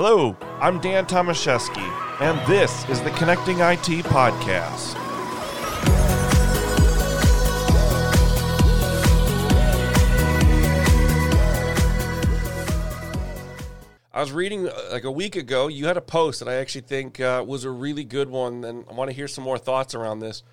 Hello, 0.00 0.36
I'm 0.60 0.78
Dan 0.78 1.06
Tomaszewski, 1.06 1.82
and 2.20 2.38
this 2.48 2.88
is 2.88 3.02
the 3.02 3.10
Connecting 3.10 3.56
IT 3.58 4.04
Podcast. 4.06 4.94
I 14.12 14.20
was 14.20 14.30
reading 14.30 14.68
uh, 14.68 14.72
like 14.92 15.02
a 15.02 15.10
week 15.10 15.34
ago, 15.34 15.66
you 15.66 15.88
had 15.88 15.96
a 15.96 16.00
post 16.00 16.38
that 16.38 16.48
I 16.48 16.54
actually 16.54 16.82
think 16.82 17.18
uh, 17.18 17.44
was 17.44 17.64
a 17.64 17.70
really 17.72 18.04
good 18.04 18.30
one, 18.30 18.62
and 18.62 18.84
I 18.88 18.92
want 18.92 19.10
to 19.10 19.16
hear 19.16 19.26
some 19.26 19.42
more 19.42 19.58
thoughts 19.58 19.96
around 19.96 20.20
this. 20.20 20.44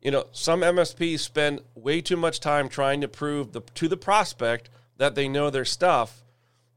You 0.00 0.10
know, 0.10 0.24
some 0.32 0.62
MSPs 0.62 1.18
spend 1.18 1.60
way 1.74 2.00
too 2.00 2.16
much 2.16 2.40
time 2.40 2.70
trying 2.70 3.02
to 3.02 3.08
prove 3.08 3.52
the, 3.52 3.60
to 3.60 3.88
the 3.88 3.98
prospect 3.98 4.70
that 4.96 5.14
they 5.14 5.28
know 5.28 5.50
their 5.50 5.66
stuff 5.66 6.24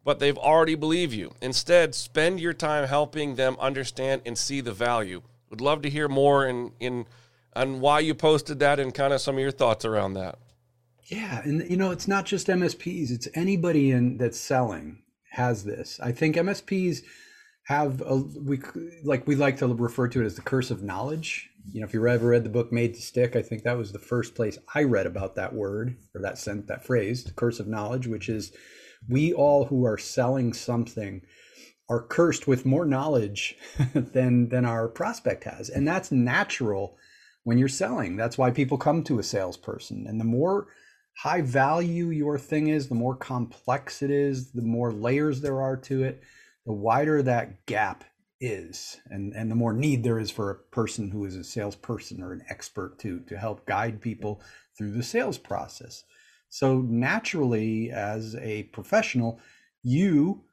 but 0.04 0.20
they've 0.20 0.38
already 0.38 0.76
believe 0.76 1.14
you. 1.14 1.34
Instead, 1.42 1.94
spend 1.96 2.40
your 2.40 2.54
time 2.54 2.88
helping 2.88 3.36
them 3.36 3.58
understand 3.60 4.22
and 4.26 4.38
see 4.38 4.62
the 4.62 4.74
value. 4.74 5.22
Would 5.50 5.62
love 5.62 5.82
to 5.82 5.90
hear 5.90 6.08
more 6.08 6.46
in 6.46 6.72
in 6.80 7.06
on 7.56 7.80
why 7.80 8.00
you 8.00 8.14
posted 8.14 8.60
that 8.60 8.80
and 8.80 8.94
kind 8.94 9.14
of 9.14 9.22
some 9.22 9.36
of 9.36 9.42
your 9.42 9.52
thoughts 9.52 9.84
around 9.86 10.14
that. 10.14 10.38
Yeah, 11.06 11.42
and 11.44 11.70
you 11.70 11.78
know, 11.78 11.92
it's 11.92 12.08
not 12.08 12.26
just 12.26 12.48
MSPs; 12.48 13.12
it's 13.12 13.28
anybody 13.34 13.92
in 13.92 14.18
that's 14.18 14.40
selling 14.40 15.02
has 15.32 15.64
this. 15.64 16.00
I 16.02 16.12
think 16.12 16.36
MSPs 16.36 17.02
have 17.64 18.02
a, 18.02 18.18
we 18.18 18.60
like 19.04 19.28
we 19.28 19.36
like 19.36 19.58
to 19.58 19.68
refer 19.68 20.08
to 20.08 20.22
it 20.22 20.26
as 20.26 20.36
the 20.36 20.42
curse 20.42 20.72
of 20.72 20.84
knowledge. 20.84 21.50
You 21.72 21.82
know, 21.82 21.88
if 21.88 21.94
you 21.94 22.08
ever 22.08 22.30
read 22.30 22.44
the 22.44 22.50
book 22.50 22.72
Made 22.72 22.96
to 22.96 23.02
Stick, 23.02 23.36
I 23.36 23.42
think 23.42 23.64
that 23.64 23.78
was 23.78 23.92
the 23.92 24.00
first 24.00 24.34
place 24.34 24.58
I 24.74 24.84
read 24.84 25.06
about 25.06 25.36
that 25.36 25.54
word 25.54 25.98
or 26.16 26.22
that 26.22 26.38
sent 26.38 26.68
that 26.68 26.86
phrase, 26.86 27.24
the 27.24 27.32
curse 27.32 27.60
of 27.60 27.68
knowledge, 27.68 28.08
which 28.08 28.30
is 28.30 28.52
we 29.08 29.34
all 29.34 29.66
who 29.66 29.86
are 29.86 29.98
selling 29.98 30.54
something 30.54 31.22
are 31.90 32.04
cursed 32.04 32.48
with 32.48 32.66
more 32.66 32.86
knowledge 32.86 33.56
than 33.94 34.50
than 34.50 34.66
our 34.66 34.88
prospect 34.88 35.44
has. 35.46 35.70
And 35.70 35.88
that's 35.88 36.12
natural 36.12 36.98
when 37.44 37.58
you're 37.58 37.68
selling. 37.68 38.16
That's 38.16 38.38
why 38.38 38.52
people 38.52 38.78
come 38.78 39.04
to 39.06 39.20
a 39.20 39.24
salesperson. 39.24 40.06
And 40.08 40.20
the 40.20 40.26
more 40.26 40.68
high 41.20 41.42
value 41.42 42.10
your 42.10 42.40
thing 42.40 42.68
is 42.68 42.88
the 42.88 42.96
more 42.96 43.16
complex 43.16 44.02
it 44.02 44.10
is 44.10 44.52
the 44.52 44.62
more 44.62 44.94
layers 44.94 45.42
there 45.42 45.62
are 45.62 45.76
to 45.76 46.04
it 46.04 46.22
the 46.66 46.72
wider 46.72 47.22
that 47.22 47.66
gap 47.66 48.06
is 48.40 49.02
and 49.10 49.34
and 49.34 49.52
the 49.52 49.56
more 49.56 49.74
need 49.74 50.02
there 50.02 50.18
is 50.18 50.32
for 50.32 50.50
a 50.50 50.56
person 50.56 51.12
who 51.12 51.26
is 51.26 51.36
a 51.36 51.44
salesperson 51.44 52.24
or 52.24 52.32
an 52.32 52.42
expert 52.50 52.98
to 53.00 53.20
to 53.28 53.38
help 53.38 53.66
guide 53.66 54.00
people 54.00 54.42
through 54.78 54.92
the 54.92 55.04
sales 55.04 55.38
process 55.38 56.06
so 56.50 56.80
naturally, 56.82 57.92
as 57.92 58.36
a 58.36 58.64
professional, 58.64 59.40
you 59.84 60.44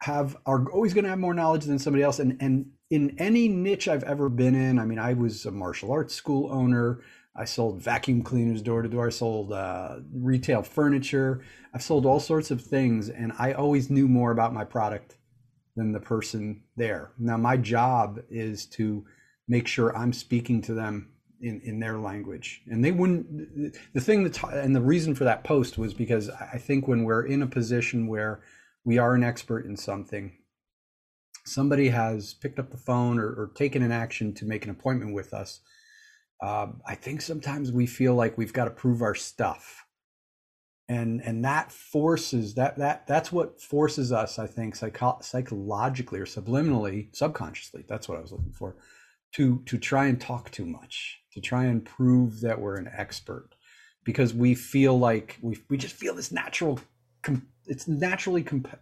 have 0.00 0.36
are 0.46 0.68
always 0.70 0.94
going 0.94 1.04
to 1.04 1.10
have 1.10 1.18
more 1.18 1.34
knowledge 1.34 1.64
than 1.64 1.78
somebody 1.78 2.02
else. 2.02 2.18
And 2.18 2.36
and 2.40 2.70
in 2.90 3.14
any 3.18 3.48
niche 3.48 3.88
I've 3.88 4.02
ever 4.04 4.28
been 4.28 4.54
in, 4.54 4.78
I 4.78 4.84
mean, 4.84 4.98
I 4.98 5.14
was 5.14 5.46
a 5.46 5.50
martial 5.50 5.92
arts 5.92 6.14
school 6.14 6.52
owner. 6.52 7.02
I 7.34 7.46
sold 7.46 7.82
vacuum 7.82 8.22
cleaners 8.22 8.60
door 8.60 8.82
to 8.82 8.88
door. 8.88 9.06
I 9.06 9.10
sold 9.10 9.52
uh, 9.52 10.00
retail 10.14 10.62
furniture. 10.62 11.42
I've 11.72 11.82
sold 11.82 12.04
all 12.04 12.20
sorts 12.20 12.50
of 12.50 12.60
things, 12.60 13.08
and 13.08 13.32
I 13.38 13.52
always 13.52 13.88
knew 13.88 14.06
more 14.06 14.32
about 14.32 14.52
my 14.52 14.64
product 14.64 15.16
than 15.74 15.92
the 15.92 16.00
person 16.00 16.62
there. 16.76 17.12
Now, 17.18 17.38
my 17.38 17.56
job 17.56 18.20
is 18.28 18.66
to 18.66 19.06
make 19.48 19.66
sure 19.66 19.96
I'm 19.96 20.12
speaking 20.12 20.60
to 20.62 20.74
them 20.74 21.12
in, 21.42 21.60
in 21.64 21.80
their 21.80 21.98
language. 21.98 22.62
And 22.70 22.84
they 22.84 22.92
wouldn't, 22.92 23.76
the 23.92 24.00
thing 24.00 24.22
that's, 24.22 24.42
and 24.42 24.74
the 24.74 24.80
reason 24.80 25.14
for 25.14 25.24
that 25.24 25.44
post 25.44 25.76
was 25.76 25.92
because 25.92 26.30
I 26.30 26.58
think 26.58 26.86
when 26.86 27.04
we're 27.04 27.26
in 27.26 27.42
a 27.42 27.46
position 27.46 28.06
where 28.06 28.40
we 28.84 28.98
are 28.98 29.14
an 29.14 29.24
expert 29.24 29.66
in 29.66 29.76
something, 29.76 30.32
somebody 31.44 31.88
has 31.88 32.34
picked 32.34 32.58
up 32.58 32.70
the 32.70 32.76
phone 32.76 33.18
or, 33.18 33.26
or 33.26 33.50
taken 33.54 33.82
an 33.82 33.92
action 33.92 34.32
to 34.34 34.44
make 34.44 34.64
an 34.64 34.70
appointment 34.70 35.14
with 35.14 35.34
us. 35.34 35.60
Uh, 36.40 36.68
I 36.86 36.94
think 36.94 37.20
sometimes 37.20 37.72
we 37.72 37.86
feel 37.86 38.14
like 38.14 38.38
we've 38.38 38.52
got 38.52 38.64
to 38.64 38.70
prove 38.70 39.02
our 39.02 39.14
stuff. 39.14 39.84
And, 40.88 41.20
and 41.22 41.44
that 41.44 41.72
forces 41.72 42.54
that 42.54 42.76
that 42.76 43.06
that's 43.06 43.32
what 43.32 43.62
forces 43.62 44.12
us 44.12 44.38
i 44.38 44.46
think 44.46 44.74
psycho- 44.74 45.20
psychologically 45.22 46.18
or 46.18 46.26
subliminally 46.26 47.14
subconsciously 47.14 47.84
that's 47.88 48.08
what 48.08 48.18
i 48.18 48.20
was 48.20 48.32
looking 48.32 48.52
for 48.52 48.76
to 49.32 49.62
to 49.66 49.78
try 49.78 50.06
and 50.06 50.20
talk 50.20 50.50
too 50.50 50.66
much 50.66 51.20
to 51.32 51.40
try 51.40 51.64
and 51.64 51.84
prove 51.84 52.40
that 52.40 52.60
we're 52.60 52.76
an 52.76 52.90
expert 52.94 53.50
because 54.04 54.34
we 54.34 54.54
feel 54.54 54.98
like 54.98 55.38
we 55.42 55.58
we 55.68 55.76
just 55.76 55.94
feel 55.94 56.14
this 56.14 56.32
natural 56.32 56.78
com- 57.22 57.46
it's 57.66 57.88
naturally 57.88 58.42
comp- 58.42 58.78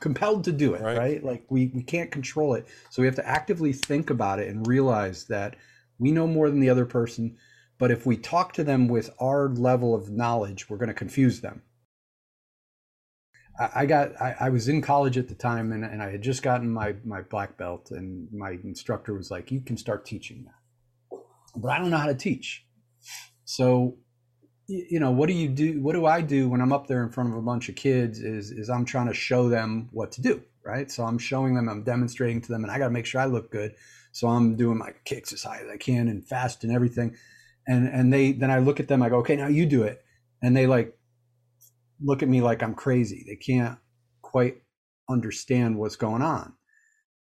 compelled 0.00 0.44
to 0.44 0.52
do 0.52 0.74
it 0.74 0.82
right. 0.82 0.98
right? 0.98 1.24
Like 1.24 1.44
we 1.48 1.70
we 1.74 1.82
can't 1.82 2.10
control 2.10 2.54
it. 2.54 2.66
So 2.90 3.02
we 3.02 3.06
have 3.06 3.16
to 3.16 3.28
actively 3.28 3.72
think 3.72 4.10
about 4.10 4.38
it 4.38 4.48
and 4.48 4.66
realize 4.66 5.24
that 5.24 5.56
we 5.98 6.12
know 6.12 6.26
more 6.26 6.50
than 6.50 6.60
the 6.60 6.70
other 6.70 6.86
person 6.86 7.36
but 7.78 7.92
if 7.92 8.04
we 8.04 8.16
talk 8.16 8.52
to 8.54 8.64
them 8.64 8.88
with 8.88 9.10
our 9.20 9.48
level 9.50 9.94
of 9.94 10.10
knowledge 10.10 10.68
we're 10.68 10.76
going 10.76 10.88
to 10.88 10.94
confuse 10.94 11.40
them 11.40 11.62
I 13.58 13.86
got 13.86 14.20
I, 14.20 14.36
I, 14.38 14.48
was 14.50 14.68
in 14.68 14.80
college 14.80 15.18
at 15.18 15.26
the 15.26 15.34
time 15.34 15.72
and, 15.72 15.84
and 15.84 16.00
I 16.00 16.10
had 16.12 16.22
just 16.22 16.42
gotten 16.42 16.70
my 16.70 16.94
my 17.04 17.22
black 17.22 17.56
belt 17.56 17.90
and 17.90 18.28
my 18.32 18.52
instructor 18.62 19.14
was 19.14 19.30
like 19.32 19.50
you 19.50 19.60
can 19.60 19.76
start 19.76 20.04
teaching 20.04 20.44
now 20.44 20.58
but 21.58 21.70
I 21.70 21.78
don't 21.78 21.90
know 21.90 21.98
how 21.98 22.06
to 22.06 22.14
teach. 22.14 22.64
So, 23.44 23.96
you 24.66 25.00
know, 25.00 25.10
what 25.10 25.28
do 25.28 25.32
you 25.32 25.48
do? 25.48 25.80
What 25.80 25.94
do 25.94 26.06
I 26.06 26.20
do 26.20 26.48
when 26.48 26.60
I'm 26.60 26.72
up 26.72 26.86
there 26.86 27.02
in 27.02 27.10
front 27.10 27.30
of 27.30 27.36
a 27.36 27.42
bunch 27.42 27.68
of 27.68 27.74
kids? 27.74 28.20
Is 28.20 28.50
is 28.50 28.68
I'm 28.68 28.84
trying 28.84 29.08
to 29.08 29.14
show 29.14 29.48
them 29.48 29.88
what 29.92 30.12
to 30.12 30.22
do, 30.22 30.42
right? 30.64 30.90
So 30.90 31.04
I'm 31.04 31.18
showing 31.18 31.54
them, 31.54 31.68
I'm 31.68 31.82
demonstrating 31.82 32.40
to 32.42 32.48
them, 32.48 32.64
and 32.64 32.70
I 32.70 32.78
got 32.78 32.86
to 32.88 32.92
make 32.92 33.06
sure 33.06 33.20
I 33.20 33.26
look 33.26 33.50
good. 33.50 33.74
So 34.12 34.28
I'm 34.28 34.56
doing 34.56 34.78
my 34.78 34.90
kicks 35.04 35.32
as 35.32 35.42
high 35.42 35.60
as 35.60 35.68
I 35.68 35.76
can 35.76 36.08
and 36.08 36.26
fast 36.26 36.64
and 36.64 36.72
everything. 36.72 37.16
And 37.66 37.88
and 37.88 38.12
they 38.12 38.32
then 38.32 38.50
I 38.50 38.58
look 38.58 38.80
at 38.80 38.88
them, 38.88 39.02
I 39.02 39.08
go, 39.08 39.18
okay, 39.18 39.36
now 39.36 39.48
you 39.48 39.64
do 39.64 39.82
it, 39.84 40.04
and 40.42 40.54
they 40.56 40.66
like 40.66 40.97
look 42.02 42.22
at 42.22 42.28
me 42.28 42.40
like 42.40 42.62
I'm 42.62 42.74
crazy. 42.74 43.24
They 43.26 43.36
can't 43.36 43.78
quite 44.22 44.62
understand 45.08 45.78
what's 45.78 45.96
going 45.96 46.22
on. 46.22 46.54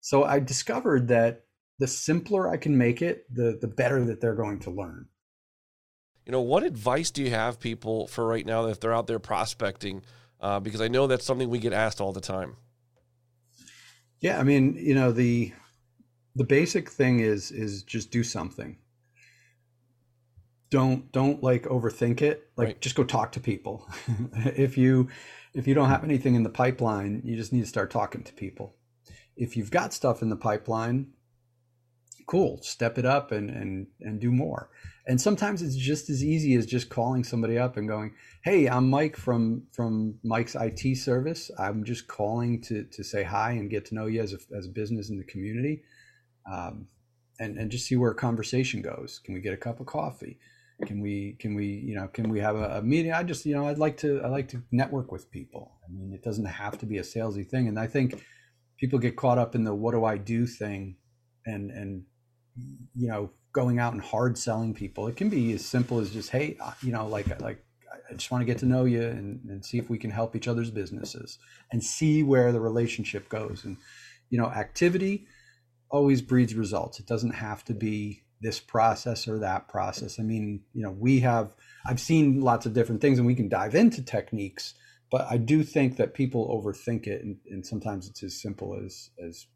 So 0.00 0.25
I 0.25 0.41
discovered 0.41 1.09
that 1.09 1.44
the 1.78 1.87
simpler 1.87 2.48
I 2.48 2.56
can 2.56 2.76
make 2.76 3.03
it, 3.03 3.25
the 3.32 3.59
the 3.60 3.69
better 3.69 4.04
that 4.04 4.20
they're 4.20 4.34
going 4.34 4.60
to 4.60 4.70
learn. 4.70 5.09
You 6.25 6.32
know, 6.32 6.41
what 6.41 6.65
advice 6.65 7.10
do 7.10 7.22
you 7.22 7.31
have 7.31 7.60
people 7.60 8.06
for 8.09 8.26
right 8.26 8.44
now 8.44 8.66
if 8.66 8.81
they're 8.81 8.94
out 8.94 9.06
there 9.06 9.19
prospecting? 9.19 10.03
Uh, 10.41 10.60
because 10.60 10.81
I 10.81 10.88
know 10.88 11.06
that's 11.06 11.25
something 11.25 11.48
we 11.48 11.59
get 11.59 11.72
asked 11.72 12.00
all 12.00 12.12
the 12.12 12.20
time. 12.20 12.56
Yeah, 14.20 14.38
I 14.38 14.42
mean, 14.42 14.76
you 14.76 14.94
know, 14.94 15.12
the 15.12 15.53
the 16.34 16.44
basic 16.44 16.91
thing 16.91 17.20
is 17.20 17.50
is 17.50 17.82
just 17.82 18.10
do 18.10 18.22
something. 18.22 18.78
Don't 20.71 21.10
don't 21.12 21.43
like 21.43 21.65
overthink 21.65 22.22
it. 22.22 22.50
Like 22.56 22.66
right. 22.66 22.81
just 22.81 22.97
go 22.97 23.04
talk 23.04 23.32
to 23.32 23.41
people. 23.41 23.88
if 24.34 24.77
you 24.77 25.09
if 25.54 25.66
you 25.66 25.75
don't 25.75 25.88
have 25.88 26.04
anything 26.04 26.34
in 26.34 26.43
the 26.43 26.50
pipeline, 26.50 27.22
you 27.25 27.37
just 27.37 27.53
need 27.53 27.60
to 27.60 27.66
start 27.66 27.91
talking 27.91 28.22
to 28.25 28.32
people. 28.32 28.77
If 29.37 29.56
you've 29.56 29.71
got 29.71 29.93
stuff 29.93 30.22
in 30.22 30.28
the 30.28 30.37
pipeline, 30.37 31.12
cool 32.27 32.60
step 32.62 32.99
it 32.99 33.06
up 33.06 33.31
and 33.31 33.50
and 33.50 33.87
and 34.00 34.21
do 34.21 34.32
more 34.32 34.69
and 35.06 35.21
sometimes 35.21 35.62
it's 35.62 35.77
just 35.77 36.10
as 36.10 36.25
easy 36.25 36.54
as 36.54 36.66
just 36.66 36.88
calling 36.88 37.22
somebody 37.22 37.56
up 37.56 37.77
and 37.77 37.88
going 37.88 38.12
hey 38.43 38.69
i'm 38.69 38.91
mike 38.91 39.16
from 39.16 39.62
from 39.72 40.19
mike's 40.25 40.56
it 40.56 40.97
service 40.97 41.50
i'm 41.59 41.84
just 41.84 42.09
calling 42.09 42.60
to 42.60 42.84
to 42.84 43.04
say 43.04 43.22
hi 43.22 43.53
and 43.53 43.71
get 43.71 43.84
to 43.84 43.94
know 43.94 44.06
you 44.06 44.21
as 44.21 44.33
a, 44.33 44.38
as 44.56 44.66
a 44.66 44.71
business 44.71 45.09
in 45.09 45.19
the 45.19 45.25
community 45.25 45.83
um, 46.53 46.88
and 47.38 47.56
and 47.56 47.71
just 47.71 47.87
see 47.87 47.97
where 47.97 48.10
a 48.10 48.15
conversation 48.15 48.83
goes 48.83 49.21
can 49.25 49.34
we 49.34 49.41
get 49.41 49.54
a 49.54 49.56
cup 49.56 49.78
of 49.78 49.87
coffee 49.87 50.38
can 50.84 51.00
we 51.00 51.37
can 51.38 51.54
we 51.54 51.66
you 51.66 51.94
know 51.94 52.09
can 52.09 52.28
we 52.28 52.41
have 52.41 52.56
a, 52.56 52.78
a 52.78 52.82
meeting? 52.82 53.12
I 53.12 53.22
just 53.22 53.47
you 53.47 53.54
know 53.54 53.66
i'd 53.69 53.78
like 53.78 53.97
to 53.98 54.20
i 54.22 54.28
like 54.28 54.48
to 54.48 54.62
network 54.70 55.10
with 55.10 55.31
people. 55.31 55.72
I 55.84 55.91
mean 55.91 56.12
it 56.12 56.22
doesn't 56.22 56.44
have 56.44 56.78
to 56.78 56.87
be 56.87 56.98
a 56.98 57.03
salesy 57.03 57.48
thing. 57.48 57.69
And 57.69 57.78
i 57.78 57.87
think 57.87 58.22
people 58.78 58.98
get 58.98 59.16
caught 59.16 59.39
up 59.39 59.54
in 59.54 59.65
the 59.65 59.74
what 59.74 59.92
do 59.92 60.04
i 60.04 60.18
do 60.18 60.47
thing 60.47 60.97
and 61.47 61.71
and 61.71 62.03
you 62.95 63.09
know 63.09 63.30
going 63.53 63.78
out 63.78 63.95
and 63.95 64.03
hard 64.03 64.36
selling 64.36 64.74
people. 64.74 65.06
It 65.06 65.16
can 65.16 65.30
be 65.30 65.54
as 65.54 65.65
simple 65.65 65.98
as 65.98 66.10
just 66.10 66.30
hey 66.30 66.59
uh, 66.60 66.72
you 66.83 66.92
know 66.92 67.06
like 67.06 67.41
like 67.41 67.65
i 68.10 68.12
just 68.12 68.30
want 68.30 68.42
to 68.42 68.47
get 68.47 68.59
to 68.59 68.66
know 68.66 68.84
you 68.84 69.03
and, 69.03 69.41
and 69.48 69.65
see 69.65 69.78
if 69.78 69.89
we 69.89 69.98
can 69.98 70.10
help 70.10 70.36
each 70.36 70.47
other's 70.47 70.71
businesses 70.71 71.39
and 71.72 71.83
see 71.83 72.22
where 72.22 72.53
the 72.53 72.60
relationship 72.60 73.28
goes. 73.30 73.65
And 73.65 73.78
you 74.28 74.39
know 74.39 74.47
activity 74.47 75.27
always 75.89 76.21
breeds 76.21 76.54
results. 76.54 77.01
It 77.01 77.06
doesn't 77.06 77.34
have 77.34 77.65
to 77.65 77.72
be 77.72 78.24
this 78.41 78.60
process 78.60 79.27
or 79.27 79.38
that 79.38 79.68
process 79.68 80.18
i 80.18 80.22
mean 80.22 80.60
you 80.74 80.83
know 80.83 80.91
we 80.91 81.21
have 81.21 81.54
i've 81.86 82.00
seen 82.00 82.41
lots 82.41 82.66
of 82.66 82.74
different 82.74 83.00
things 83.00 83.18
and 83.18 83.27
we 83.27 83.34
can 83.34 83.48
dive 83.48 83.74
into 83.74 84.03
techniques 84.03 84.74
but 85.10 85.27
i 85.30 85.36
do 85.36 85.62
think 85.62 85.97
that 85.97 86.15
people 86.15 86.48
overthink 86.48 87.06
it 87.06 87.22
and, 87.22 87.38
and 87.50 87.66
sometimes 87.66 88.09
it's 88.09 88.22
as 88.22 88.41
simple 88.41 88.78
as 88.84 89.10
as 89.27 89.47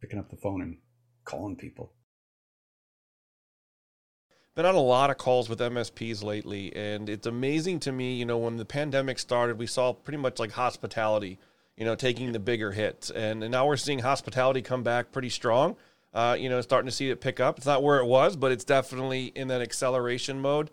picking 0.00 0.18
up 0.18 0.30
the 0.30 0.36
phone 0.36 0.62
and 0.62 0.78
calling 1.24 1.56
people 1.56 1.92
been 4.56 4.66
on 4.66 4.74
a 4.74 4.80
lot 4.80 5.08
of 5.08 5.16
calls 5.16 5.48
with 5.48 5.58
MSPs 5.60 6.22
lately, 6.22 6.74
and 6.76 7.08
it's 7.08 7.26
amazing 7.26 7.80
to 7.80 7.92
me. 7.92 8.16
You 8.16 8.26
know, 8.26 8.36
when 8.36 8.58
the 8.58 8.66
pandemic 8.66 9.18
started, 9.18 9.58
we 9.58 9.66
saw 9.66 9.94
pretty 9.94 10.18
much 10.18 10.38
like 10.38 10.50
hospitality. 10.52 11.38
you 11.76 11.86
know, 11.86 11.94
taking 11.94 12.32
the 12.32 12.38
bigger 12.38 12.72
hits. 12.72 13.08
And, 13.08 13.42
and 13.42 13.50
now 13.50 13.66
we're 13.66 13.78
seeing 13.78 14.00
hospitality 14.00 14.60
come 14.60 14.82
back 14.82 15.12
pretty 15.12 15.30
strong. 15.30 15.76
Uh, 16.12 16.36
you 16.38 16.48
know, 16.48 16.60
starting 16.60 16.88
to 16.88 16.94
see 16.94 17.08
it 17.10 17.20
pick 17.20 17.38
up. 17.38 17.56
It's 17.56 17.66
not 17.66 17.82
where 17.82 17.98
it 17.98 18.04
was, 18.04 18.34
but 18.34 18.50
it's 18.50 18.64
definitely 18.64 19.26
in 19.26 19.48
that 19.48 19.60
acceleration 19.60 20.40
mode. 20.40 20.70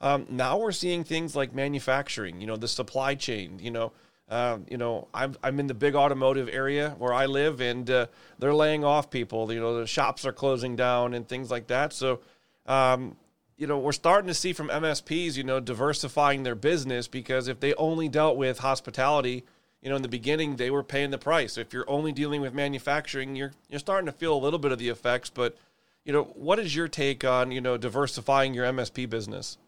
Um, 0.00 0.26
now 0.30 0.58
we're 0.58 0.72
seeing 0.72 1.04
things 1.04 1.36
like 1.36 1.54
manufacturing, 1.54 2.40
you 2.40 2.46
know, 2.46 2.56
the 2.56 2.66
supply 2.66 3.14
chain, 3.14 3.58
you 3.60 3.70
know, 3.70 3.92
uh, 4.30 4.58
you 4.68 4.78
know, 4.78 5.08
I'm, 5.12 5.36
I'm 5.42 5.60
in 5.60 5.66
the 5.66 5.74
big 5.74 5.94
automotive 5.94 6.48
area 6.50 6.94
where 6.98 7.12
I 7.12 7.26
live 7.26 7.60
and 7.60 7.90
uh, 7.90 8.06
they're 8.38 8.54
laying 8.54 8.84
off 8.84 9.10
people, 9.10 9.52
you 9.52 9.60
know, 9.60 9.78
the 9.78 9.86
shops 9.86 10.24
are 10.24 10.32
closing 10.32 10.76
down 10.76 11.14
and 11.14 11.28
things 11.28 11.50
like 11.50 11.66
that. 11.66 11.92
So, 11.92 12.20
um, 12.66 13.16
you 13.58 13.66
know, 13.66 13.78
we're 13.78 13.92
starting 13.92 14.28
to 14.28 14.34
see 14.34 14.52
from 14.52 14.68
MSPs, 14.68 15.36
you 15.36 15.44
know, 15.44 15.60
diversifying 15.60 16.44
their 16.44 16.54
business 16.54 17.08
because 17.08 17.48
if 17.48 17.60
they 17.60 17.74
only 17.74 18.08
dealt 18.08 18.38
with 18.38 18.60
hospitality, 18.60 19.44
you 19.82 19.88
know, 19.88 19.96
in 19.96 20.02
the 20.02 20.08
beginning 20.08 20.56
they 20.56 20.70
were 20.70 20.82
paying 20.82 21.10
the 21.10 21.18
price. 21.18 21.56
If 21.56 21.72
you're 21.72 21.88
only 21.88 22.12
dealing 22.12 22.40
with 22.40 22.54
manufacturing, 22.54 23.36
you're 23.36 23.52
you're 23.68 23.80
starting 23.80 24.06
to 24.06 24.12
feel 24.12 24.34
a 24.34 24.38
little 24.38 24.58
bit 24.58 24.72
of 24.72 24.78
the 24.78 24.88
effects. 24.88 25.30
But, 25.30 25.56
you 26.04 26.12
know, 26.12 26.24
what 26.34 26.58
is 26.58 26.74
your 26.74 26.88
take 26.88 27.24
on 27.24 27.50
you 27.50 27.60
know 27.60 27.76
diversifying 27.76 28.54
your 28.54 28.66
MSP 28.66 29.08
business? 29.08 29.58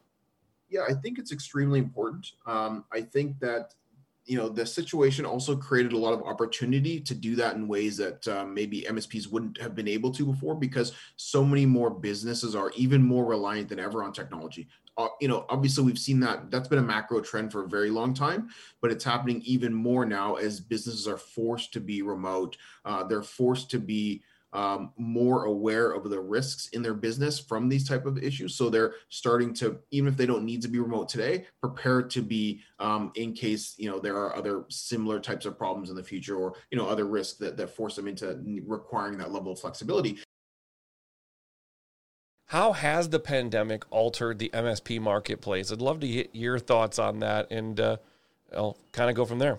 Yeah, 0.69 0.83
I 0.89 0.95
think 0.95 1.19
it's 1.19 1.33
extremely 1.33 1.79
important. 1.79 2.33
Um, 2.47 2.85
I 2.93 3.03
think 3.03 3.39
that 3.41 3.75
you 4.25 4.37
know 4.37 4.49
the 4.49 4.65
situation 4.65 5.27
also 5.27 5.57
created 5.57 5.93
a 5.93 5.99
lot 5.99 6.13
of 6.13 6.23
opportunity 6.23 7.01
to 7.01 7.15
do 7.15 7.35
that 7.37 7.57
in 7.57 7.67
ways 7.67 7.97
that 7.97 8.27
um, 8.29 8.55
maybe 8.55 8.87
msps 8.89 9.27
wouldn't 9.31 9.61
have 9.61 9.75
been 9.75 9.89
able 9.89 10.13
to 10.13 10.25
before 10.25 10.55
because 10.55 10.93
so 11.17 11.45
many 11.45 11.67
more 11.67 11.91
businesses 11.91 12.55
are 12.55 12.71
even 12.77 13.03
more 13.03 13.25
reliant 13.25 13.69
than 13.69 13.81
ever 13.81 14.03
on 14.03 14.13
technology 14.13 14.69
uh, 14.99 15.09
you 15.21 15.29
know 15.29 15.47
obviously 15.49 15.85
we've 15.85 15.99
seen 15.99 16.21
that 16.21 16.51
that's 16.51 16.69
been 16.69 16.79
a 16.79 16.83
macro 16.83 17.21
trend 17.21 17.51
for 17.51 17.65
a 17.65 17.69
very 17.69 17.91
long 17.91 18.13
time 18.13 18.49
but 18.81 18.91
it's 18.91 19.05
happening 19.05 19.41
even 19.45 19.73
more 19.73 20.05
now 20.05 20.35
as 20.35 20.61
businesses 20.61 21.09
are 21.09 21.19
forced 21.19 21.73
to 21.73 21.81
be 21.81 22.03
remote 22.03 22.57
uh, 22.85 23.03
they're 23.05 23.23
forced 23.23 23.71
to 23.71 23.79
be 23.79 24.23
um, 24.53 24.93
more 24.97 25.45
aware 25.45 25.93
of 25.93 26.09
the 26.11 26.21
risks 26.21 26.69
in 26.69 26.83
their 26.83 26.95
business 26.95 27.39
from 27.39 27.69
these 27.69 27.89
type 27.89 28.05
of 28.05 28.19
issues. 28.19 28.55
So 28.55 28.69
they're 28.69 28.95
starting 29.09 29.55
to 29.55 29.79
even 29.91 30.09
if 30.09 30.17
they 30.17 30.27
don't 30.27 30.45
need 30.45 30.63
to 30.63 30.69
be 30.69 30.79
remote 30.79 31.09
today 31.09 31.47
prepare 31.61 32.03
to 32.03 32.23
be 32.23 32.61
um, 32.79 33.13
in 33.15 33.33
case 33.33 33.75
you 33.79 33.91
know 33.91 33.99
there 33.99 34.17
are 34.17 34.37
other 34.37 34.65
similar 34.69 35.21
types 35.21 35.47
of 35.47 35.57
problems 35.57 35.91
in 35.91 35.97
the 35.97 36.03
future 36.03 36.37
or 36.37 36.55
you 36.71 36.77
know 36.77 36.87
other 36.87 37.07
risks 37.07 37.39
that, 37.39 37.57
that 37.57 37.75
force 37.75 37.97
them 37.97 38.09
into 38.09 38.43
requiring 38.67 39.17
that 39.19 39.33
level 39.33 39.53
of 39.53 39.59
flexibility 39.59 40.19
how 42.53 42.73
has 42.73 43.09
the 43.09 43.19
pandemic 43.19 43.83
altered 43.91 44.39
the 44.39 44.51
msp 44.53 45.01
marketplace? 45.01 45.73
I'd 45.73 45.81
love 45.81 46.01
to 46.01 46.07
get 46.07 46.29
your 46.35 46.59
thoughts 46.59 46.99
on 46.99 47.21
that 47.21 47.51
and 47.51 47.81
uh, 47.81 47.97
i'll 48.55 48.77
kind 48.93 49.09
of 49.09 49.17
go 49.17 49.25
from 49.25 49.39
there 49.39 49.59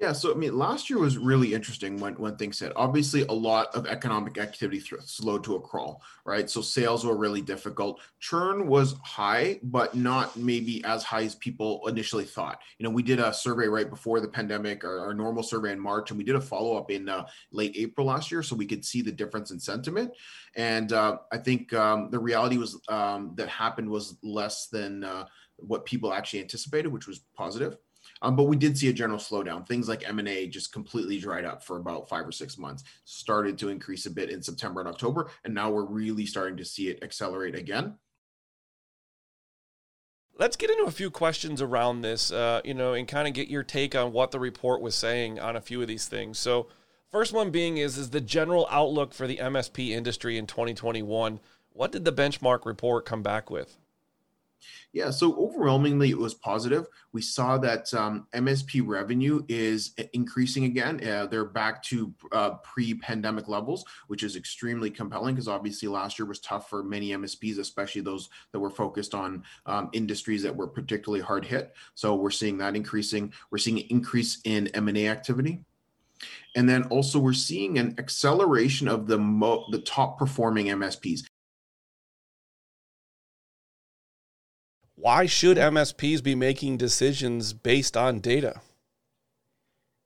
yeah, 0.00 0.12
so 0.12 0.32
I 0.32 0.34
mean, 0.34 0.56
last 0.56 0.88
year 0.88 0.98
was 0.98 1.18
really 1.18 1.52
interesting 1.52 2.00
when 2.00 2.14
when 2.14 2.36
things 2.36 2.58
hit. 2.58 2.72
Obviously, 2.74 3.22
a 3.22 3.32
lot 3.32 3.74
of 3.74 3.86
economic 3.86 4.38
activity 4.38 4.80
th- 4.80 5.02
slowed 5.02 5.44
to 5.44 5.56
a 5.56 5.60
crawl, 5.60 6.00
right? 6.24 6.48
So 6.48 6.62
sales 6.62 7.04
were 7.04 7.18
really 7.18 7.42
difficult. 7.42 8.00
Churn 8.18 8.66
was 8.66 8.94
high, 9.04 9.60
but 9.62 9.94
not 9.94 10.38
maybe 10.38 10.82
as 10.84 11.02
high 11.02 11.24
as 11.24 11.34
people 11.34 11.86
initially 11.86 12.24
thought. 12.24 12.60
You 12.78 12.84
know, 12.84 12.90
we 12.90 13.02
did 13.02 13.20
a 13.20 13.34
survey 13.34 13.66
right 13.66 13.90
before 13.90 14.20
the 14.20 14.28
pandemic, 14.28 14.84
our, 14.84 15.00
our 15.00 15.12
normal 15.12 15.42
survey 15.42 15.72
in 15.72 15.78
March, 15.78 16.10
and 16.10 16.16
we 16.16 16.24
did 16.24 16.36
a 16.36 16.40
follow 16.40 16.78
up 16.78 16.90
in 16.90 17.06
uh, 17.06 17.26
late 17.52 17.74
April 17.76 18.06
last 18.06 18.30
year, 18.30 18.42
so 18.42 18.56
we 18.56 18.66
could 18.66 18.86
see 18.86 19.02
the 19.02 19.12
difference 19.12 19.50
in 19.50 19.60
sentiment. 19.60 20.12
And 20.56 20.94
uh, 20.94 21.18
I 21.30 21.36
think 21.36 21.74
um, 21.74 22.08
the 22.10 22.18
reality 22.18 22.56
was 22.56 22.80
um, 22.88 23.32
that 23.34 23.50
happened 23.50 23.90
was 23.90 24.16
less 24.22 24.68
than 24.68 25.04
uh, 25.04 25.26
what 25.58 25.84
people 25.84 26.14
actually 26.14 26.40
anticipated, 26.40 26.88
which 26.88 27.06
was 27.06 27.20
positive. 27.36 27.76
Um, 28.22 28.36
but 28.36 28.44
we 28.44 28.56
did 28.56 28.76
see 28.76 28.88
a 28.88 28.92
general 28.92 29.18
slowdown. 29.18 29.66
Things 29.66 29.88
like 29.88 30.08
M&A 30.08 30.46
just 30.46 30.72
completely 30.72 31.18
dried 31.18 31.44
up 31.44 31.64
for 31.64 31.78
about 31.78 32.08
five 32.08 32.26
or 32.26 32.32
six 32.32 32.58
months, 32.58 32.84
started 33.04 33.58
to 33.58 33.68
increase 33.68 34.06
a 34.06 34.10
bit 34.10 34.30
in 34.30 34.42
September 34.42 34.80
and 34.80 34.88
October. 34.88 35.30
And 35.44 35.54
now 35.54 35.70
we're 35.70 35.86
really 35.86 36.26
starting 36.26 36.56
to 36.58 36.64
see 36.64 36.88
it 36.88 37.02
accelerate 37.02 37.54
again. 37.54 37.96
Let's 40.38 40.56
get 40.56 40.70
into 40.70 40.84
a 40.84 40.90
few 40.90 41.10
questions 41.10 41.60
around 41.60 42.00
this, 42.00 42.32
uh, 42.32 42.62
you 42.64 42.72
know, 42.72 42.94
and 42.94 43.06
kind 43.06 43.28
of 43.28 43.34
get 43.34 43.48
your 43.48 43.62
take 43.62 43.94
on 43.94 44.12
what 44.12 44.30
the 44.30 44.40
report 44.40 44.80
was 44.80 44.94
saying 44.94 45.38
on 45.38 45.54
a 45.54 45.60
few 45.60 45.82
of 45.82 45.88
these 45.88 46.06
things. 46.06 46.38
So, 46.38 46.68
first 47.10 47.34
one 47.34 47.50
being 47.50 47.76
is 47.76 47.98
is 47.98 48.08
the 48.08 48.22
general 48.22 48.66
outlook 48.70 49.12
for 49.12 49.26
the 49.26 49.36
MSP 49.36 49.90
industry 49.90 50.38
in 50.38 50.46
2021. 50.46 51.40
What 51.72 51.92
did 51.92 52.06
the 52.06 52.12
benchmark 52.12 52.64
report 52.64 53.04
come 53.04 53.22
back 53.22 53.50
with? 53.50 53.76
Yeah, 54.92 55.10
so 55.10 55.36
overwhelmingly, 55.36 56.10
it 56.10 56.18
was 56.18 56.34
positive. 56.34 56.86
We 57.12 57.22
saw 57.22 57.58
that 57.58 57.92
um, 57.94 58.26
MSP 58.34 58.86
revenue 58.86 59.44
is 59.48 59.94
increasing 60.12 60.64
again. 60.64 61.06
Uh, 61.06 61.26
they're 61.26 61.44
back 61.44 61.82
to 61.84 62.12
uh, 62.32 62.50
pre 62.62 62.94
pandemic 62.94 63.48
levels, 63.48 63.84
which 64.08 64.22
is 64.22 64.36
extremely 64.36 64.90
compelling 64.90 65.34
because 65.34 65.48
obviously 65.48 65.88
last 65.88 66.18
year 66.18 66.26
was 66.26 66.40
tough 66.40 66.68
for 66.68 66.82
many 66.82 67.10
MSPs, 67.10 67.58
especially 67.58 68.02
those 68.02 68.28
that 68.52 68.60
were 68.60 68.70
focused 68.70 69.14
on 69.14 69.44
um, 69.66 69.90
industries 69.92 70.42
that 70.42 70.54
were 70.54 70.66
particularly 70.66 71.22
hard 71.22 71.44
hit. 71.44 71.74
So 71.94 72.14
we're 72.14 72.30
seeing 72.30 72.58
that 72.58 72.76
increasing. 72.76 73.32
We're 73.50 73.58
seeing 73.58 73.78
an 73.78 73.86
increase 73.90 74.40
in 74.44 74.68
M&A 74.68 75.08
activity. 75.08 75.64
And 76.56 76.68
then 76.68 76.84
also 76.84 77.18
we're 77.18 77.32
seeing 77.32 77.78
an 77.78 77.94
acceleration 77.98 78.88
of 78.88 79.06
the 79.06 79.18
mo- 79.18 79.66
the 79.70 79.80
top 79.80 80.18
performing 80.18 80.66
MSPs. 80.66 81.22
Why 85.00 85.26
should 85.26 85.56
MSPs 85.56 86.22
be 86.22 86.34
making 86.34 86.76
decisions 86.76 87.52
based 87.52 87.96
on 87.96 88.20
data? 88.20 88.60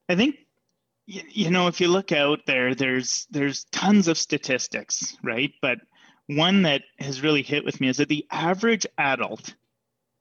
I 0.09 0.15
think 0.15 0.37
you 1.07 1.51
know 1.51 1.67
if 1.67 1.79
you 1.79 1.87
look 1.87 2.11
out 2.11 2.39
there 2.47 2.73
there's 2.73 3.27
there's 3.29 3.65
tons 3.65 4.07
of 4.07 4.17
statistics, 4.17 5.15
right? 5.23 5.51
But 5.61 5.79
one 6.27 6.63
that 6.63 6.83
has 6.99 7.21
really 7.21 7.43
hit 7.43 7.63
with 7.63 7.79
me 7.79 7.89
is 7.89 7.97
that 7.97 8.09
the 8.09 8.25
average 8.31 8.87
adult 8.97 9.53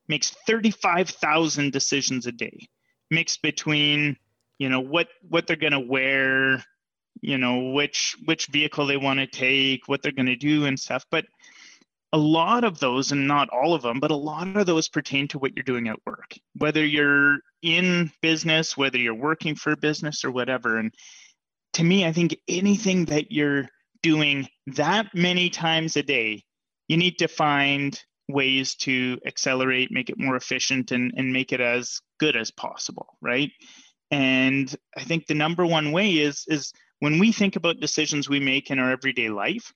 makes 0.06 0.30
35,000 0.46 1.72
decisions 1.72 2.26
a 2.26 2.32
day 2.32 2.68
mixed 3.10 3.42
between 3.42 4.16
you 4.58 4.68
know 4.68 4.80
what 4.80 5.08
what 5.28 5.46
they're 5.46 5.56
going 5.56 5.72
to 5.72 5.80
wear 5.80 6.62
you 7.20 7.38
know 7.38 7.70
which 7.70 8.16
which 8.24 8.46
vehicle 8.46 8.86
they 8.86 8.96
want 8.96 9.18
to 9.20 9.26
take 9.26 9.88
what 9.88 10.02
they're 10.02 10.12
going 10.12 10.26
to 10.26 10.36
do 10.36 10.66
and 10.66 10.78
stuff 10.78 11.04
but 11.10 11.24
a 12.14 12.16
lot 12.16 12.62
of 12.62 12.78
those, 12.78 13.10
and 13.10 13.26
not 13.26 13.48
all 13.48 13.74
of 13.74 13.82
them, 13.82 13.98
but 13.98 14.12
a 14.12 14.16
lot 14.16 14.56
of 14.56 14.66
those 14.66 14.88
pertain 14.88 15.26
to 15.26 15.38
what 15.40 15.56
you're 15.56 15.64
doing 15.64 15.88
at 15.88 15.98
work, 16.06 16.36
whether 16.56 16.86
you're 16.86 17.38
in 17.60 18.08
business, 18.22 18.76
whether 18.76 18.98
you're 18.98 19.12
working 19.12 19.56
for 19.56 19.72
a 19.72 19.76
business 19.76 20.24
or 20.24 20.30
whatever. 20.30 20.78
And 20.78 20.94
to 21.72 21.82
me, 21.82 22.06
I 22.06 22.12
think 22.12 22.36
anything 22.46 23.06
that 23.06 23.32
you're 23.32 23.68
doing 24.00 24.46
that 24.68 25.08
many 25.12 25.50
times 25.50 25.96
a 25.96 26.04
day, 26.04 26.44
you 26.86 26.96
need 26.96 27.18
to 27.18 27.26
find 27.26 28.00
ways 28.28 28.76
to 28.76 29.18
accelerate, 29.26 29.90
make 29.90 30.08
it 30.08 30.16
more 30.16 30.36
efficient, 30.36 30.92
and, 30.92 31.12
and 31.16 31.32
make 31.32 31.52
it 31.52 31.60
as 31.60 32.00
good 32.20 32.36
as 32.36 32.52
possible, 32.52 33.18
right? 33.22 33.50
And 34.12 34.72
I 34.96 35.02
think 35.02 35.26
the 35.26 35.34
number 35.34 35.66
one 35.66 35.90
way 35.90 36.12
is 36.12 36.44
is 36.46 36.72
when 37.00 37.18
we 37.18 37.32
think 37.32 37.56
about 37.56 37.80
decisions 37.80 38.28
we 38.28 38.38
make 38.38 38.70
in 38.70 38.78
our 38.78 38.92
everyday 38.92 39.30
life, 39.30 39.72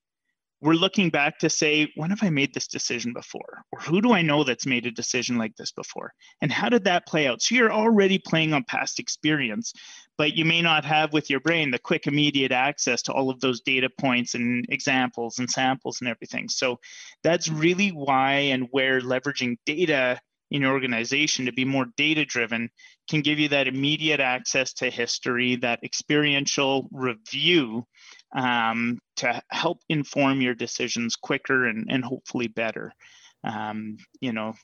we're 0.60 0.74
looking 0.74 1.10
back 1.10 1.38
to 1.38 1.50
say, 1.50 1.92
when 1.94 2.10
have 2.10 2.22
I 2.22 2.30
made 2.30 2.52
this 2.52 2.66
decision 2.66 3.12
before? 3.12 3.62
Or 3.72 3.80
who 3.80 4.00
do 4.00 4.12
I 4.12 4.22
know 4.22 4.42
that's 4.42 4.66
made 4.66 4.86
a 4.86 4.90
decision 4.90 5.38
like 5.38 5.54
this 5.56 5.70
before? 5.70 6.12
And 6.42 6.50
how 6.50 6.68
did 6.68 6.84
that 6.84 7.06
play 7.06 7.28
out? 7.28 7.40
So 7.42 7.54
you're 7.54 7.72
already 7.72 8.18
playing 8.18 8.52
on 8.52 8.64
past 8.64 8.98
experience, 8.98 9.72
but 10.16 10.34
you 10.34 10.44
may 10.44 10.60
not 10.60 10.84
have 10.84 11.12
with 11.12 11.30
your 11.30 11.40
brain 11.40 11.70
the 11.70 11.78
quick, 11.78 12.06
immediate 12.08 12.50
access 12.50 13.02
to 13.02 13.12
all 13.12 13.30
of 13.30 13.40
those 13.40 13.60
data 13.60 13.88
points 14.00 14.34
and 14.34 14.66
examples 14.68 15.38
and 15.38 15.48
samples 15.48 16.00
and 16.00 16.08
everything. 16.08 16.48
So 16.48 16.80
that's 17.22 17.48
really 17.48 17.90
why 17.90 18.32
and 18.32 18.66
where 18.72 19.00
leveraging 19.00 19.58
data 19.64 20.20
in 20.50 20.62
your 20.62 20.72
organization 20.72 21.46
to 21.46 21.52
be 21.52 21.64
more 21.64 21.86
data 21.96 22.24
driven 22.24 22.70
can 23.08 23.20
give 23.20 23.38
you 23.38 23.48
that 23.50 23.68
immediate 23.68 24.20
access 24.20 24.72
to 24.74 24.90
history, 24.90 25.56
that 25.56 25.84
experiential 25.84 26.88
review 26.90 27.84
um, 28.32 28.98
to 29.16 29.42
help 29.50 29.80
inform 29.88 30.40
your 30.40 30.54
decisions 30.54 31.16
quicker 31.16 31.66
and, 31.66 31.86
and 31.90 32.04
hopefully 32.04 32.48
better. 32.48 32.92
Um, 33.44 33.98
you 34.20 34.32
know, 34.32 34.54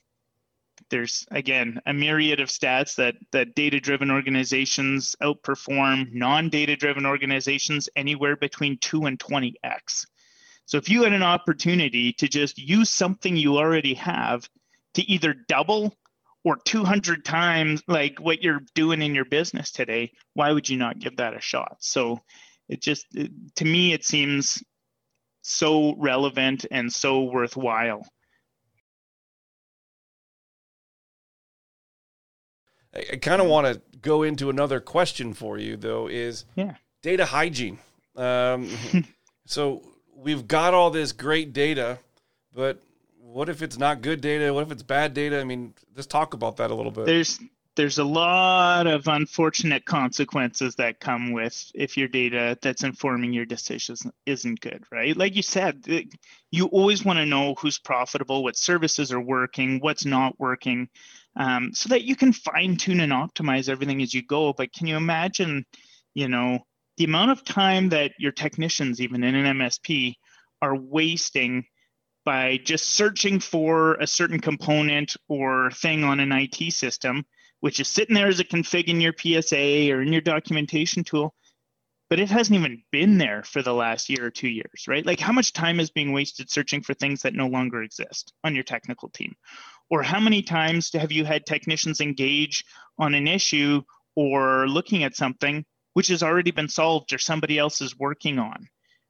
there's 0.89 1.25
again 1.31 1.79
a 1.85 1.93
myriad 1.93 2.39
of 2.39 2.49
stats 2.49 2.95
that 2.95 3.15
that 3.31 3.55
data 3.55 3.79
driven 3.79 4.11
organizations 4.11 5.15
outperform 5.21 6.13
non-data 6.13 6.75
driven 6.75 7.05
organizations 7.05 7.89
anywhere 7.95 8.35
between 8.35 8.77
2 8.79 9.05
and 9.05 9.19
20x 9.19 10.05
so 10.65 10.77
if 10.77 10.89
you 10.89 11.03
had 11.03 11.13
an 11.13 11.23
opportunity 11.23 12.13
to 12.13 12.27
just 12.27 12.57
use 12.57 12.89
something 12.89 13.35
you 13.35 13.57
already 13.57 13.93
have 13.93 14.47
to 14.95 15.01
either 15.09 15.33
double 15.47 15.95
or 16.43 16.57
200 16.65 17.25
times 17.25 17.81
like 17.87 18.19
what 18.19 18.43
you're 18.43 18.61
doing 18.75 19.01
in 19.01 19.15
your 19.15 19.25
business 19.25 19.71
today 19.71 20.11
why 20.33 20.51
would 20.51 20.67
you 20.67 20.77
not 20.77 20.99
give 20.99 21.17
that 21.17 21.35
a 21.35 21.41
shot 21.41 21.77
so 21.79 22.19
it 22.69 22.81
just 22.81 23.05
it, 23.13 23.31
to 23.55 23.65
me 23.65 23.93
it 23.93 24.03
seems 24.05 24.63
so 25.41 25.95
relevant 25.97 26.65
and 26.71 26.91
so 26.91 27.23
worthwhile 27.23 28.03
I, 32.95 33.05
I 33.13 33.15
kind 33.17 33.41
of 33.41 33.47
want 33.47 33.67
to 33.67 33.81
go 34.01 34.23
into 34.23 34.49
another 34.49 34.79
question 34.79 35.33
for 35.33 35.57
you, 35.57 35.75
though, 35.77 36.07
is 36.07 36.45
yeah. 36.55 36.75
data 37.01 37.25
hygiene. 37.25 37.79
Um, 38.15 38.69
so 39.45 39.81
we've 40.15 40.47
got 40.47 40.73
all 40.73 40.91
this 40.91 41.11
great 41.11 41.53
data, 41.53 41.99
but 42.53 42.81
what 43.19 43.49
if 43.49 43.61
it's 43.61 43.77
not 43.77 44.01
good 44.01 44.21
data? 44.21 44.53
What 44.53 44.63
if 44.63 44.71
it's 44.71 44.83
bad 44.83 45.13
data? 45.13 45.39
I 45.39 45.43
mean, 45.43 45.73
let's 45.95 46.07
talk 46.07 46.33
about 46.33 46.57
that 46.57 46.71
a 46.71 46.75
little 46.75 46.91
bit. 46.91 47.05
There's 47.05 47.39
there's 47.75 47.97
a 47.97 48.03
lot 48.03 48.87
of 48.87 49.07
unfortunate 49.07 49.85
consequences 49.85 50.75
that 50.75 50.99
come 50.99 51.33
with 51.33 51.71
if 51.75 51.97
your 51.97 52.07
data 52.07 52.57
that's 52.61 52.83
informing 52.83 53.33
your 53.33 53.45
decisions 53.45 54.05
isn't 54.25 54.61
good, 54.61 54.83
right? 54.91 55.15
Like 55.15 55.35
you 55.35 55.41
said, 55.41 55.85
you 56.51 56.65
always 56.67 57.03
want 57.03 57.19
to 57.19 57.25
know 57.25 57.55
who's 57.55 57.77
profitable, 57.77 58.43
what 58.43 58.57
services 58.57 59.11
are 59.11 59.19
working, 59.19 59.79
what's 59.79 60.05
not 60.05 60.39
working, 60.39 60.87
um, 61.35 61.71
so 61.73 61.89
that 61.89 62.03
you 62.03 62.15
can 62.15 62.31
fine 62.31 62.77
tune 62.77 63.01
and 63.01 63.11
optimize 63.11 63.67
everything 63.67 64.01
as 64.01 64.13
you 64.13 64.23
go. 64.23 64.53
But 64.53 64.71
can 64.71 64.87
you 64.87 64.95
imagine, 64.95 65.65
you 66.13 66.29
know, 66.29 66.59
the 66.97 67.03
amount 67.03 67.31
of 67.31 67.43
time 67.43 67.89
that 67.89 68.13
your 68.17 68.31
technicians, 68.31 69.01
even 69.01 69.23
in 69.23 69.35
an 69.35 69.57
MSP, 69.57 70.13
are 70.61 70.75
wasting 70.75 71.65
by 72.23 72.57
just 72.63 72.91
searching 72.91 73.39
for 73.39 73.95
a 73.95 74.07
certain 74.07 74.39
component 74.39 75.17
or 75.27 75.71
thing 75.71 76.05
on 76.05 76.21
an 76.21 76.31
IT 76.31 76.71
system 76.71 77.25
which 77.65 77.79
is 77.79 77.87
sitting 77.87 78.13
there 78.13 78.27
as 78.27 78.39
a 78.39 78.43
config 78.43 78.89
in 78.89 79.01
your 79.01 79.11
PSA 79.17 79.91
or 79.91 80.03
in 80.03 80.13
your 80.13 80.21
documentation 80.21 81.03
tool, 81.03 81.33
but 82.11 82.19
it 82.19 82.29
hasn't 82.29 82.55
even 82.55 82.83
been 82.91 83.17
there 83.17 83.41
for 83.41 83.63
the 83.63 83.73
last 83.73 84.07
year 84.07 84.23
or 84.23 84.29
two 84.29 84.47
years, 84.47 84.85
right? 84.87 85.03
Like 85.03 85.19
how 85.19 85.33
much 85.33 85.51
time 85.51 85.79
is 85.79 85.89
being 85.89 86.11
wasted 86.11 86.51
searching 86.51 86.83
for 86.83 86.93
things 86.93 87.23
that 87.23 87.33
no 87.33 87.47
longer 87.47 87.81
exist 87.81 88.31
on 88.43 88.53
your 88.53 88.63
technical 88.63 89.09
team? 89.09 89.33
Or 89.89 90.03
how 90.03 90.19
many 90.19 90.43
times 90.43 90.93
have 90.93 91.11
you 91.11 91.25
had 91.25 91.47
technicians 91.47 92.01
engage 92.01 92.63
on 92.99 93.15
an 93.15 93.27
issue 93.27 93.81
or 94.15 94.67
looking 94.67 95.03
at 95.03 95.15
something 95.15 95.65
which 95.93 96.09
has 96.09 96.21
already 96.21 96.51
been 96.51 96.69
solved 96.69 97.13
or 97.13 97.17
somebody 97.17 97.57
else 97.57 97.81
is 97.81 97.97
working 97.97 98.37
on? 98.37 98.67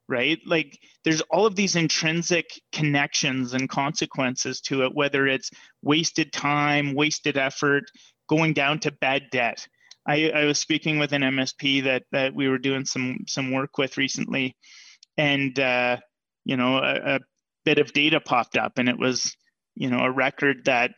right? 0.08 0.40
Like 0.46 0.78
there's 1.04 1.22
all 1.32 1.46
of 1.46 1.56
these 1.56 1.76
intrinsic 1.76 2.46
connections 2.72 3.54
and 3.54 3.68
consequences 3.68 4.62
to 4.62 4.84
it, 4.84 4.94
whether 4.94 5.28
it's 5.28 5.50
wasted 5.82 6.32
time, 6.32 6.94
wasted 6.94 7.38
effort, 7.38 7.86
going 8.28 8.54
down 8.54 8.80
to 8.80 8.92
bad 8.92 9.24
debt. 9.32 9.68
I, 10.08 10.30
I 10.30 10.46
was 10.46 10.60
speaking 10.60 11.00
with 11.00 11.14
an 11.14 11.22
MSP 11.22 11.86
that 11.86 12.04
that 12.12 12.36
we 12.36 12.48
were 12.48 12.58
doing 12.58 12.86
some 12.86 13.26
some 13.28 13.52
work 13.52 13.78
with 13.78 13.98
recently, 13.98 14.56
and 15.18 15.58
uh, 15.60 15.98
you 16.44 16.58
know 16.58 16.78
a, 16.78 17.16
a 17.16 17.20
bit 17.64 17.80
of 17.80 17.94
data 17.94 18.20
popped 18.20 18.58
up, 18.58 18.78
and 18.78 18.88
it 18.88 19.00
was 19.00 19.36
you 19.76 19.90
know 19.90 20.00
a 20.00 20.12
record 20.12 20.66
that 20.66 20.92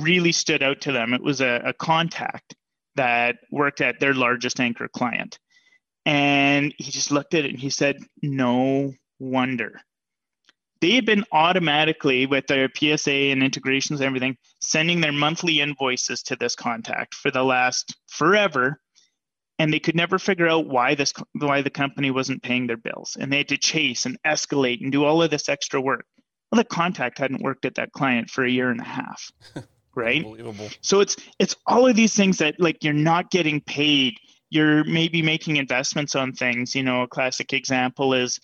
really 0.00 0.32
stood 0.32 0.62
out 0.62 0.82
to 0.82 0.92
them. 0.92 1.14
It 1.14 1.22
was 1.22 1.40
a, 1.40 1.62
a 1.66 1.72
contact 1.72 2.54
that 2.96 3.36
worked 3.50 3.80
at 3.80 4.00
their 4.00 4.14
largest 4.14 4.60
anchor 4.60 4.88
client, 4.88 5.38
and 6.04 6.74
he 6.78 6.90
just 6.90 7.12
looked 7.12 7.34
at 7.34 7.44
it 7.44 7.50
and 7.50 7.60
he 7.60 7.70
said, 7.70 7.98
"No 8.20 8.92
wonder." 9.20 9.80
They 10.84 10.90
had 10.96 11.06
been 11.06 11.24
automatically 11.32 12.26
with 12.26 12.46
their 12.46 12.68
PSA 12.76 13.10
and 13.10 13.42
integrations 13.42 14.00
and 14.00 14.06
everything 14.06 14.36
sending 14.60 15.00
their 15.00 15.12
monthly 15.12 15.62
invoices 15.62 16.22
to 16.24 16.36
this 16.36 16.54
contact 16.54 17.14
for 17.14 17.30
the 17.30 17.42
last 17.42 17.96
forever 18.06 18.78
and 19.58 19.72
they 19.72 19.78
could 19.78 19.96
never 19.96 20.18
figure 20.18 20.46
out 20.46 20.66
why 20.66 20.94
this 20.94 21.14
why 21.32 21.62
the 21.62 21.70
company 21.70 22.10
wasn't 22.10 22.42
paying 22.42 22.66
their 22.66 22.76
bills. 22.76 23.16
And 23.18 23.32
they 23.32 23.38
had 23.38 23.48
to 23.48 23.56
chase 23.56 24.04
and 24.04 24.18
escalate 24.26 24.82
and 24.82 24.92
do 24.92 25.04
all 25.04 25.22
of 25.22 25.30
this 25.30 25.48
extra 25.48 25.80
work. 25.80 26.04
Well 26.52 26.58
the 26.58 26.64
contact 26.64 27.18
hadn't 27.18 27.42
worked 27.42 27.64
at 27.64 27.76
that 27.76 27.92
client 27.92 28.28
for 28.28 28.44
a 28.44 28.50
year 28.50 28.68
and 28.70 28.80
a 28.80 28.84
half 28.84 29.32
right? 29.94 30.22
So 30.82 31.00
it's 31.00 31.16
it's 31.38 31.56
all 31.66 31.86
of 31.86 31.96
these 31.96 32.14
things 32.14 32.36
that 32.38 32.56
like 32.60 32.84
you're 32.84 32.92
not 32.92 33.30
getting 33.30 33.62
paid. 33.62 34.18
You're 34.50 34.84
maybe 34.84 35.22
making 35.22 35.56
investments 35.56 36.14
on 36.14 36.34
things. 36.34 36.74
You 36.74 36.82
know 36.82 37.04
a 37.04 37.08
classic 37.08 37.54
example 37.54 38.12
is 38.12 38.38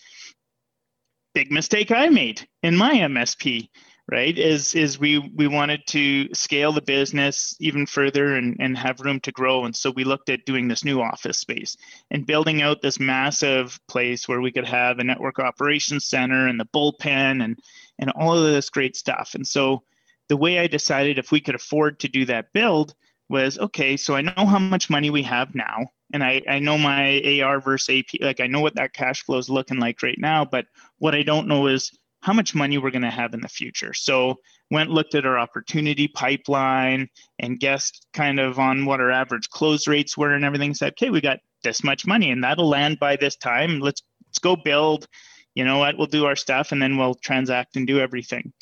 big 1.35 1.51
mistake 1.51 1.91
I 1.91 2.09
made 2.09 2.47
in 2.63 2.77
my 2.77 2.95
MSP, 2.95 3.69
right? 4.11 4.37
Is 4.37 4.75
is 4.75 4.99
we 4.99 5.19
we 5.19 5.47
wanted 5.47 5.87
to 5.89 6.33
scale 6.35 6.73
the 6.73 6.83
business 6.83 7.57
even 7.61 7.87
further 7.87 8.35
and, 8.37 8.57
and 8.59 8.77
have 8.77 9.01
room 9.01 9.21
to 9.21 9.33
grow. 9.33 9.65
And 9.65 9.75
so 9.75 9.91
we 9.91 10.05
looked 10.05 10.31
at 10.31 10.45
doing 10.45 10.69
this 10.69 10.85
new 10.85 11.01
office 11.01 11.39
space 11.39 11.77
and 12.11 12.27
building 12.27 12.63
out 12.63 12.83
this 12.83 12.99
massive 12.99 13.79
place 13.89 14.29
where 14.29 14.41
we 14.41 14.53
could 14.53 14.67
have 14.67 14.99
a 14.99 15.05
network 15.05 15.39
operations 15.39 16.07
center 16.07 16.49
and 16.49 16.59
the 16.59 16.69
bullpen 16.75 17.45
and 17.45 17.59
and 17.99 18.11
all 18.11 18.37
of 18.37 18.53
this 18.53 18.71
great 18.71 18.97
stuff. 18.97 19.35
And 19.35 19.47
so 19.47 19.83
the 20.29 20.37
way 20.37 20.59
I 20.59 20.67
decided 20.67 21.19
if 21.19 21.33
we 21.33 21.41
could 21.41 21.55
afford 21.55 22.01
to 22.01 22.09
do 22.09 22.25
that 22.27 22.53
build 22.53 22.95
was 23.31 23.59
okay, 23.59 23.97
so 23.97 24.15
I 24.15 24.21
know 24.21 24.33
how 24.37 24.59
much 24.59 24.91
money 24.91 25.09
we 25.09 25.23
have 25.23 25.55
now 25.55 25.87
and 26.13 26.25
I, 26.25 26.43
I 26.49 26.59
know 26.59 26.77
my 26.77 27.41
AR 27.43 27.61
versus 27.61 27.99
AP, 27.99 28.21
like 28.21 28.41
I 28.41 28.47
know 28.47 28.61
what 28.61 28.75
that 28.75 28.93
cash 28.93 29.23
flow 29.23 29.39
is 29.39 29.49
looking 29.49 29.79
like 29.79 30.03
right 30.03 30.19
now, 30.19 30.45
but 30.45 30.67
what 30.99 31.15
I 31.15 31.23
don't 31.23 31.49
know 31.49 31.67
is 31.69 31.91
how 32.21 32.33
much 32.33 32.55
money 32.55 32.79
we're 32.79 32.91
going 32.91 33.03
to 33.03 33.11
have 33.11 33.33
in 33.33 33.41
the 33.41 33.49
future. 33.49 33.95
So 33.95 34.37
went 34.71 34.91
looked 34.91 35.15
at 35.15 35.25
our 35.25 35.39
opportunity 35.39 36.09
pipeline 36.09 37.09
and 37.39 37.61
guessed 37.61 38.07
kind 38.13 38.39
of 38.39 38.59
on 38.59 38.85
what 38.85 39.01
our 39.01 39.11
average 39.11 39.49
close 39.51 39.87
rates 39.87 40.17
were 40.19 40.35
and 40.35 40.45
everything. 40.45 40.75
Said, 40.75 40.93
okay, 40.93 41.11
we 41.11 41.21
got 41.21 41.39
this 41.63 41.83
much 41.83 42.07
money 42.07 42.31
and 42.31 42.45
that'll 42.45 42.69
land 42.69 42.99
by 42.99 43.17
this 43.17 43.37
time. 43.37 43.81
Let's 43.81 44.03
let's 44.27 44.39
go 44.39 44.57
build. 44.57 45.07
You 45.55 45.65
know 45.65 45.79
what? 45.79 45.97
We'll 45.97 46.07
do 46.07 46.27
our 46.27 46.37
stuff 46.37 46.73
and 46.73 46.83
then 46.83 46.97
we'll 46.97 47.15
transact 47.15 47.77
and 47.77 47.87
do 47.87 48.01
everything. 48.01 48.53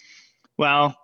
Well, 0.56 0.96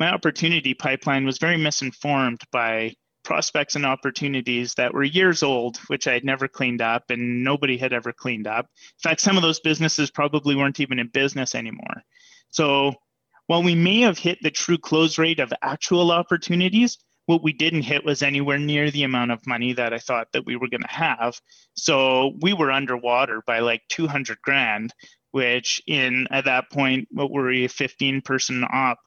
my 0.00 0.10
opportunity 0.10 0.72
pipeline 0.72 1.26
was 1.26 1.36
very 1.36 1.58
misinformed 1.58 2.40
by 2.50 2.94
prospects 3.22 3.76
and 3.76 3.84
opportunities 3.84 4.72
that 4.74 4.94
were 4.94 5.04
years 5.04 5.42
old, 5.42 5.76
which 5.88 6.08
I 6.08 6.14
had 6.14 6.24
never 6.24 6.48
cleaned 6.48 6.80
up 6.80 7.10
and 7.10 7.44
nobody 7.44 7.76
had 7.76 7.92
ever 7.92 8.10
cleaned 8.10 8.46
up. 8.46 8.64
In 8.64 9.10
fact, 9.10 9.20
some 9.20 9.36
of 9.36 9.42
those 9.42 9.60
businesses 9.60 10.10
probably 10.10 10.56
weren't 10.56 10.80
even 10.80 10.98
in 10.98 11.08
business 11.08 11.54
anymore. 11.54 12.02
So 12.48 12.94
while 13.46 13.62
we 13.62 13.74
may 13.74 14.00
have 14.00 14.16
hit 14.16 14.38
the 14.40 14.50
true 14.50 14.78
close 14.78 15.18
rate 15.18 15.38
of 15.38 15.52
actual 15.60 16.12
opportunities, 16.12 16.96
what 17.26 17.42
we 17.42 17.52
didn't 17.52 17.82
hit 17.82 18.02
was 18.02 18.22
anywhere 18.22 18.58
near 18.58 18.90
the 18.90 19.02
amount 19.02 19.32
of 19.32 19.46
money 19.46 19.74
that 19.74 19.92
I 19.92 19.98
thought 19.98 20.28
that 20.32 20.46
we 20.46 20.56
were 20.56 20.68
going 20.68 20.80
to 20.80 20.88
have. 20.88 21.38
So 21.74 22.32
we 22.40 22.54
were 22.54 22.72
underwater 22.72 23.42
by 23.46 23.58
like 23.58 23.82
200 23.90 24.40
grand, 24.40 24.94
which 25.32 25.82
in 25.86 26.26
at 26.30 26.46
that 26.46 26.70
point, 26.70 27.08
what 27.10 27.30
were 27.30 27.48
we, 27.48 27.66
a 27.66 27.68
15 27.68 28.22
person 28.22 28.64
op? 28.64 28.98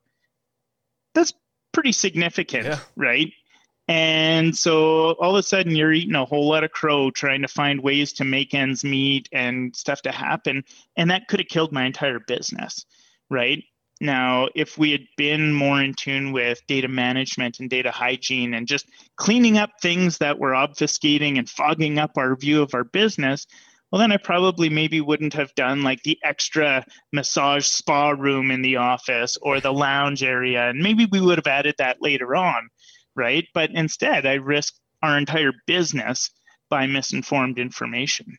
That's 1.13 1.33
pretty 1.71 1.91
significant, 1.91 2.65
yeah. 2.65 2.79
right? 2.95 3.31
And 3.87 4.55
so 4.55 5.11
all 5.13 5.35
of 5.35 5.39
a 5.39 5.43
sudden 5.43 5.75
you're 5.75 5.91
eating 5.91 6.15
a 6.15 6.25
whole 6.25 6.47
lot 6.47 6.63
of 6.63 6.71
crow 6.71 7.11
trying 7.11 7.41
to 7.41 7.47
find 7.47 7.81
ways 7.81 8.13
to 8.13 8.23
make 8.23 8.53
ends 8.53 8.83
meet 8.83 9.27
and 9.33 9.75
stuff 9.75 10.01
to 10.03 10.11
happen. 10.11 10.63
And 10.95 11.11
that 11.11 11.27
could 11.27 11.41
have 11.41 11.49
killed 11.49 11.73
my 11.73 11.85
entire 11.85 12.19
business, 12.19 12.85
right? 13.29 13.61
Now, 13.99 14.47
if 14.55 14.77
we 14.77 14.91
had 14.91 15.05
been 15.17 15.53
more 15.53 15.81
in 15.81 15.93
tune 15.93 16.31
with 16.31 16.65
data 16.67 16.87
management 16.87 17.59
and 17.59 17.69
data 17.69 17.91
hygiene 17.91 18.53
and 18.53 18.67
just 18.67 18.87
cleaning 19.17 19.57
up 19.57 19.71
things 19.81 20.17
that 20.17 20.39
were 20.39 20.51
obfuscating 20.51 21.37
and 21.37 21.49
fogging 21.49 21.99
up 21.99 22.17
our 22.17 22.35
view 22.35 22.61
of 22.61 22.73
our 22.73 22.83
business, 22.83 23.47
well, 23.93 23.99
then 23.99 24.11
I 24.11 24.17
probably 24.17 24.69
maybe 24.69 24.99
wouldn't 24.99 25.35
have 25.35 25.53
done 25.53 25.83
like 25.83 26.01
the 26.01 26.17
extra 26.23 26.83
massage 27.13 27.67
spa 27.67 28.09
room 28.09 28.49
in 28.49 28.63
the 28.63 28.77
office 28.77 29.37
or 29.39 29.61
the 29.61 29.71
lounge 29.71 30.23
area. 30.23 30.67
And 30.67 30.81
maybe 30.81 31.05
we 31.05 31.21
would 31.21 31.37
have 31.37 31.47
added 31.47 31.75
that 31.77 32.01
later 32.01 32.35
on 32.35 32.69
right? 33.15 33.47
But 33.53 33.71
instead, 33.71 34.25
I 34.25 34.33
risk 34.35 34.75
our 35.01 35.17
entire 35.17 35.51
business 35.67 36.29
by 36.69 36.87
misinformed 36.87 37.59
information. 37.59 38.37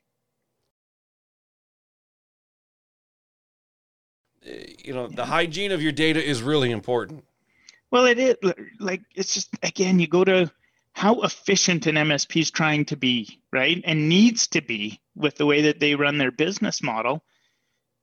You 4.42 4.92
know, 4.92 5.08
the 5.08 5.24
hygiene 5.24 5.72
of 5.72 5.82
your 5.82 5.92
data 5.92 6.22
is 6.22 6.42
really 6.42 6.70
important. 6.70 7.24
Well, 7.90 8.06
it 8.06 8.18
is 8.18 8.36
like 8.78 9.00
it's 9.14 9.32
just 9.32 9.48
again, 9.62 9.98
you 9.98 10.06
go 10.06 10.24
to 10.24 10.50
how 10.94 11.20
efficient 11.22 11.86
an 11.86 11.96
MSP 11.96 12.40
is 12.40 12.50
trying 12.50 12.84
to 12.86 12.96
be, 12.96 13.40
right? 13.52 13.82
And 13.84 14.08
needs 14.08 14.46
to 14.48 14.62
be 14.62 15.00
with 15.16 15.36
the 15.36 15.46
way 15.46 15.62
that 15.62 15.80
they 15.80 15.94
run 15.94 16.18
their 16.18 16.30
business 16.30 16.82
model 16.82 17.24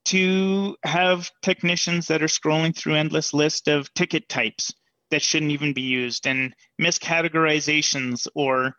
to 0.05 0.75
have 0.83 1.31
technicians 1.41 2.07
that 2.07 2.21
are 2.21 2.27
scrolling 2.27 2.75
through 2.75 2.95
endless 2.95 3.33
list 3.33 3.67
of 3.67 3.93
ticket 3.93 4.27
types 4.27 4.74
that 5.10 5.21
shouldn't 5.21 5.51
even 5.51 5.74
be 5.74 5.81
used 5.81 6.25
and 6.25 6.53
miscategorizations 6.81 8.27
or 8.33 8.75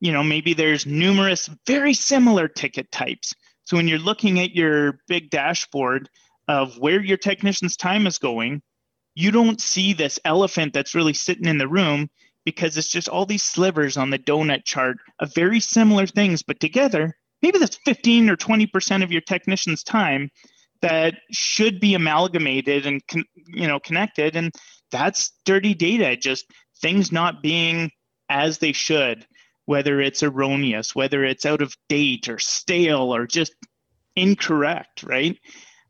you 0.00 0.12
know 0.12 0.22
maybe 0.22 0.54
there's 0.54 0.86
numerous 0.86 1.50
very 1.66 1.92
similar 1.92 2.48
ticket 2.48 2.90
types 2.90 3.34
so 3.64 3.76
when 3.76 3.86
you're 3.86 3.98
looking 3.98 4.40
at 4.40 4.54
your 4.54 5.00
big 5.08 5.28
dashboard 5.28 6.08
of 6.48 6.78
where 6.78 7.02
your 7.02 7.16
technician's 7.18 7.76
time 7.76 8.06
is 8.06 8.18
going 8.18 8.62
you 9.14 9.30
don't 9.30 9.60
see 9.60 9.92
this 9.92 10.18
elephant 10.24 10.72
that's 10.72 10.94
really 10.94 11.14
sitting 11.14 11.46
in 11.46 11.58
the 11.58 11.68
room 11.68 12.08
because 12.46 12.78
it's 12.78 12.88
just 12.88 13.10
all 13.10 13.26
these 13.26 13.42
slivers 13.42 13.98
on 13.98 14.08
the 14.08 14.18
donut 14.18 14.64
chart 14.64 14.96
of 15.20 15.34
very 15.34 15.60
similar 15.60 16.06
things 16.06 16.42
but 16.42 16.58
together 16.60 17.14
maybe 17.42 17.58
that's 17.58 17.78
15 17.84 18.30
or 18.30 18.36
20% 18.36 19.04
of 19.04 19.12
your 19.12 19.20
technician's 19.20 19.82
time 19.82 20.30
that 20.80 21.16
should 21.30 21.80
be 21.80 21.94
amalgamated 21.94 22.86
and 22.86 23.02
you 23.48 23.66
know 23.66 23.78
connected 23.78 24.36
and 24.36 24.54
that's 24.90 25.32
dirty 25.44 25.74
data 25.74 26.16
just 26.16 26.46
things 26.80 27.12
not 27.12 27.42
being 27.42 27.90
as 28.28 28.58
they 28.58 28.72
should, 28.72 29.26
whether 29.64 30.00
it's 30.00 30.22
erroneous, 30.22 30.94
whether 30.94 31.24
it's 31.24 31.46
out 31.46 31.62
of 31.62 31.76
date 31.88 32.28
or 32.28 32.38
stale 32.38 33.14
or 33.14 33.26
just 33.26 33.54
incorrect, 34.14 35.02
right? 35.02 35.38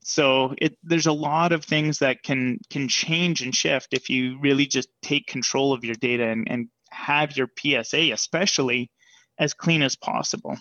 So 0.09 0.55
it, 0.59 0.77
there's 0.85 1.07
a 1.07 1.13
lot 1.13 1.53
of 1.53 1.65
things 1.65 1.99
that 1.99 2.23
can 2.23 2.59
can 2.71 2.89
change 2.89 3.43
and 3.43 3.55
shift 3.55 3.89
if 3.93 4.09
you 4.09 4.39
really 4.41 4.67
just 4.67 4.89
take 5.03 5.27
control 5.27 5.73
of 5.73 5.85
your 5.85 5.97
data 5.97 6.29
and, 6.29 6.47
and 6.51 6.69
have 6.91 7.37
your 7.37 7.49
PSA, 7.59 8.13
especially, 8.13 8.91
as 9.39 9.53
clean 9.53 9.83
as 9.83 9.97
possible. 9.97 10.57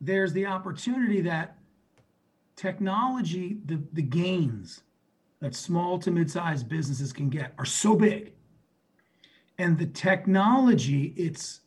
there's 0.00 0.32
the 0.32 0.46
opportunity 0.46 1.20
that 1.20 1.58
technology, 2.56 3.58
the, 3.66 3.80
the 3.92 4.02
gains 4.02 4.82
that 5.40 5.54
small 5.54 5.98
to 5.98 6.10
mid-sized 6.10 6.68
businesses 6.68 7.12
can 7.12 7.28
get 7.28 7.52
are 7.58 7.64
so 7.64 7.94
big. 7.94 8.32
And 9.60 9.76
the 9.76 9.84
technology, 9.84 11.12
it's 11.18 11.60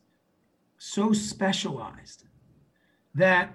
so 0.78 1.12
specialized 1.12 2.24
that 3.14 3.54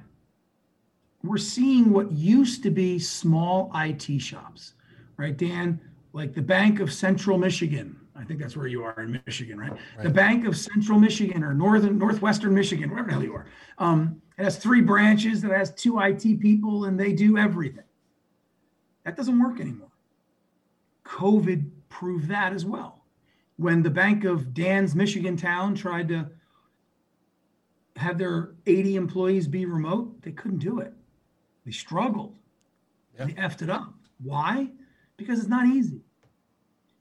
we're 1.21 1.37
seeing 1.37 1.89
what 1.91 2.09
used 2.13 2.63
to 2.63 2.69
be 2.69 2.99
small 2.99 3.69
IT 3.75 4.21
shops, 4.21 4.75
right, 5.17 5.35
Dan? 5.35 5.81
Like 6.13 6.33
the 6.33 6.41
Bank 6.41 6.79
of 6.79 6.93
Central 6.93 7.37
Michigan. 7.37 7.99
I 8.15 8.23
think 8.23 8.39
that's 8.39 8.55
where 8.55 8.67
you 8.67 8.81
are 8.81 9.01
in 9.01 9.21
Michigan, 9.25 9.59
right? 9.59 9.71
right. 9.71 10.03
The 10.03 10.09
Bank 10.09 10.47
of 10.47 10.55
Central 10.55 10.97
Michigan 10.97 11.43
or 11.43 11.53
Northern 11.53 11.97
Northwestern 11.97 12.53
Michigan, 12.53 12.91
wherever 12.91 13.07
the 13.07 13.15
hell 13.15 13.23
you 13.23 13.33
are. 13.33 13.45
Um, 13.77 14.21
it 14.37 14.45
has 14.45 14.55
three 14.55 14.79
branches 14.79 15.41
that 15.41 15.51
has 15.51 15.73
two 15.73 15.99
IT 15.99 16.39
people 16.39 16.85
and 16.85 16.97
they 16.97 17.11
do 17.11 17.37
everything. 17.37 17.83
That 19.03 19.17
doesn't 19.17 19.37
work 19.37 19.59
anymore. 19.59 19.91
COVID 21.03 21.69
proved 21.89 22.29
that 22.29 22.53
as 22.53 22.63
well. 22.63 22.98
When 23.59 23.83
the 23.83 23.89
Bank 23.89 24.23
of 24.23 24.53
Dan's 24.53 24.95
Michigan 24.95 25.35
town 25.35 25.75
tried 25.75 26.07
to 26.07 26.29
have 27.97 28.17
their 28.17 28.55
80 28.65 28.95
employees 28.95 29.49
be 29.49 29.65
remote, 29.65 30.21
they 30.21 30.31
couldn't 30.31 30.59
do 30.59 30.79
it. 30.79 30.93
They 31.65 31.73
struggled. 31.73 32.37
Yeah. 33.17 33.25
They 33.25 33.33
effed 33.33 33.61
it 33.61 33.69
up. 33.69 33.93
Why? 34.23 34.69
Because 35.17 35.39
it's 35.39 35.49
not 35.49 35.67
easy. 35.67 35.99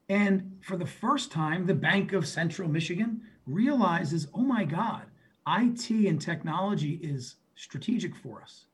And 0.08 0.58
for 0.60 0.76
the 0.76 0.84
first 0.84 1.30
time, 1.30 1.64
the 1.64 1.74
Bank 1.74 2.12
of 2.12 2.26
Central 2.26 2.68
Michigan 2.68 3.20
realizes, 3.46 4.26
oh 4.34 4.42
my 4.42 4.64
God, 4.64 5.04
IT 5.46 5.88
and 5.90 6.20
technology 6.20 6.94
is 7.00 7.36
strategic 7.54 8.16
for 8.16 8.42
us. 8.42 8.64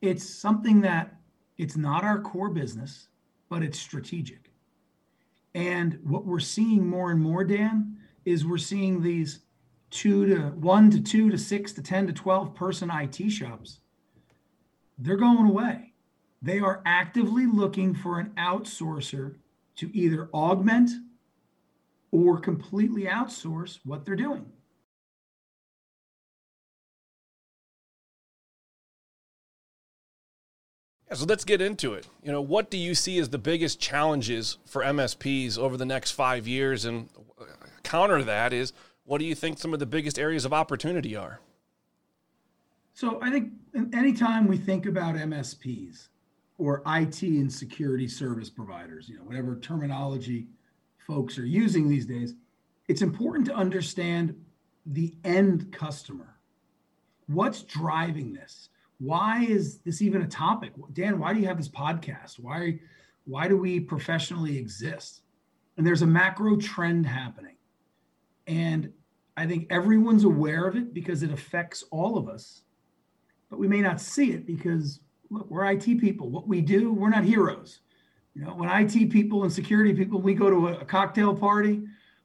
It's 0.00 0.26
something 0.26 0.80
that 0.80 1.16
it's 1.58 1.76
not 1.76 2.02
our 2.02 2.22
core 2.22 2.48
business, 2.48 3.08
but 3.50 3.62
it's 3.62 3.78
strategic. 3.78 4.53
And 5.54 6.00
what 6.02 6.26
we're 6.26 6.40
seeing 6.40 6.86
more 6.86 7.10
and 7.10 7.20
more, 7.20 7.44
Dan, 7.44 7.96
is 8.24 8.44
we're 8.44 8.58
seeing 8.58 9.02
these 9.02 9.40
two 9.90 10.26
to 10.26 10.40
one 10.56 10.90
to 10.90 11.00
two 11.00 11.30
to 11.30 11.38
six 11.38 11.72
to 11.72 11.82
10 11.82 12.08
to 12.08 12.12
12 12.12 12.54
person 12.54 12.90
IT 12.90 13.30
shops. 13.30 13.78
They're 14.98 15.16
going 15.16 15.46
away. 15.46 15.92
They 16.42 16.58
are 16.58 16.82
actively 16.84 17.46
looking 17.46 17.94
for 17.94 18.18
an 18.18 18.32
outsourcer 18.36 19.36
to 19.76 19.96
either 19.96 20.28
augment 20.34 20.90
or 22.10 22.38
completely 22.38 23.04
outsource 23.04 23.78
what 23.84 24.04
they're 24.04 24.16
doing. 24.16 24.46
So 31.14 31.24
let's 31.26 31.44
get 31.44 31.60
into 31.60 31.94
it. 31.94 32.06
You 32.22 32.32
know, 32.32 32.40
what 32.40 32.70
do 32.70 32.76
you 32.76 32.94
see 32.94 33.18
as 33.18 33.30
the 33.30 33.38
biggest 33.38 33.80
challenges 33.80 34.58
for 34.66 34.82
MSPs 34.82 35.58
over 35.58 35.76
the 35.76 35.84
next 35.84 36.12
five 36.12 36.46
years? 36.46 36.84
And 36.84 37.08
counter 37.82 38.22
that 38.22 38.52
is, 38.52 38.72
what 39.04 39.18
do 39.18 39.24
you 39.24 39.34
think 39.34 39.58
some 39.58 39.72
of 39.72 39.80
the 39.80 39.86
biggest 39.86 40.18
areas 40.18 40.44
of 40.44 40.52
opportunity 40.52 41.14
are? 41.14 41.40
So 42.94 43.18
I 43.20 43.30
think 43.30 43.52
anytime 43.92 44.46
we 44.46 44.56
think 44.56 44.86
about 44.86 45.16
MSPs 45.16 46.08
or 46.58 46.82
IT 46.86 47.22
and 47.22 47.52
security 47.52 48.08
service 48.08 48.48
providers, 48.48 49.08
you 49.08 49.16
know, 49.16 49.24
whatever 49.24 49.58
terminology 49.58 50.46
folks 50.98 51.38
are 51.38 51.46
using 51.46 51.88
these 51.88 52.06
days, 52.06 52.34
it's 52.88 53.02
important 53.02 53.46
to 53.46 53.54
understand 53.54 54.34
the 54.86 55.14
end 55.24 55.72
customer. 55.72 56.36
What's 57.26 57.62
driving 57.62 58.32
this? 58.32 58.68
Why 58.98 59.44
is 59.44 59.78
this 59.78 60.02
even 60.02 60.22
a 60.22 60.26
topic? 60.26 60.72
Dan, 60.92 61.18
why 61.18 61.32
do 61.32 61.40
you 61.40 61.46
have 61.46 61.58
this 61.58 61.68
podcast? 61.68 62.38
Why, 62.38 62.78
why 63.24 63.48
do 63.48 63.56
we 63.56 63.80
professionally 63.80 64.56
exist? 64.56 65.22
And 65.76 65.86
there's 65.86 66.02
a 66.02 66.06
macro 66.06 66.56
trend 66.56 67.06
happening. 67.06 67.56
And 68.46 68.92
I 69.36 69.46
think 69.46 69.66
everyone's 69.70 70.24
aware 70.24 70.66
of 70.66 70.76
it 70.76 70.94
because 70.94 71.22
it 71.22 71.32
affects 71.32 71.84
all 71.90 72.16
of 72.16 72.28
us. 72.28 72.62
But 73.50 73.58
we 73.58 73.68
may 73.68 73.80
not 73.80 74.00
see 74.00 74.32
it 74.32 74.46
because 74.46 75.00
look, 75.30 75.50
we're 75.50 75.64
IT 75.70 76.00
people. 76.00 76.30
What 76.30 76.46
we 76.46 76.60
do, 76.60 76.92
we're 76.92 77.10
not 77.10 77.24
heroes. 77.24 77.80
You 78.34 78.44
know, 78.44 78.54
when 78.54 78.68
IT 78.68 79.10
people 79.10 79.44
and 79.44 79.52
security 79.52 79.94
people, 79.94 80.20
we 80.20 80.34
go 80.34 80.50
to 80.50 80.68
a, 80.68 80.72
a 80.78 80.84
cocktail 80.84 81.34
party, 81.34 81.82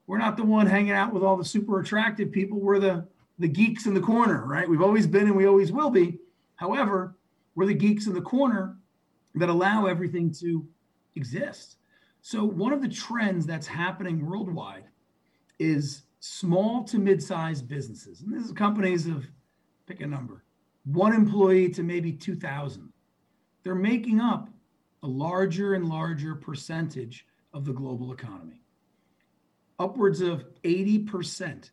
we're 0.08 0.18
not 0.18 0.38
the 0.38 0.44
one 0.44 0.66
hanging 0.66 0.92
out 0.92 1.14
with 1.14 1.24
all 1.24 1.38
the 1.38 1.46
super 1.46 1.80
attractive 1.80 2.32
people. 2.32 2.60
We're 2.60 2.80
the 2.80 3.08
the 3.38 3.48
geeks 3.48 3.86
in 3.86 3.94
the 3.94 4.02
corner, 4.02 4.46
right? 4.46 4.68
We've 4.68 4.82
always 4.82 5.08
been 5.08 5.28
and 5.28 5.36
we 5.36 5.46
always 5.46 5.72
will 5.72 5.90
be. 5.90 6.20
However, 6.60 7.16
we're 7.56 7.68
the 7.68 7.74
geeks 7.74 8.06
in 8.06 8.14
the 8.14 8.22
corner 8.22 8.78
that 9.36 9.48
allow 9.48 9.86
everything 9.86 10.30
to 10.42 10.68
exist. 11.16 11.78
So, 12.22 12.44
one 12.44 12.74
of 12.74 12.82
the 12.82 12.90
trends 12.90 13.46
that's 13.46 13.66
happening 13.66 14.26
worldwide 14.26 14.84
is 15.58 16.04
small 16.20 16.84
to 16.84 17.00
mid 17.00 17.24
sized 17.24 17.70
businesses. 17.70 18.22
And 18.22 18.34
this 18.34 18.44
is 18.44 18.52
companies 18.52 19.08
of 19.08 19.26
pick 19.88 20.02
a 20.02 20.08
number, 20.08 20.44
one 20.84 21.14
employee 21.14 21.70
to 21.70 21.82
maybe 21.82 22.12
2,000. 22.12 22.92
They're 23.64 23.74
making 23.74 24.20
up 24.20 24.50
a 25.02 25.08
larger 25.08 25.76
and 25.76 25.88
larger 25.88 26.36
percentage 26.36 27.26
of 27.54 27.64
the 27.64 27.74
global 27.74 28.12
economy. 28.12 28.62
Upwards 29.80 30.20
of 30.20 30.44
80%. 30.64 31.70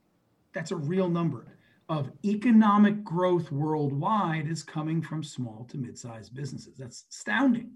That's 0.53 0.71
a 0.71 0.77
real 0.77 1.09
number 1.09 1.56
of 1.89 2.11
economic 2.25 3.05
growth 3.05 3.53
worldwide 3.53 4.49
is 4.49 4.63
coming 4.63 5.01
from 5.01 5.23
small 5.23 5.65
to 5.71 5.79
mid-sized 5.79 6.35
businesses. 6.35 6.77
That's 6.77 7.05
astounding. 7.11 7.73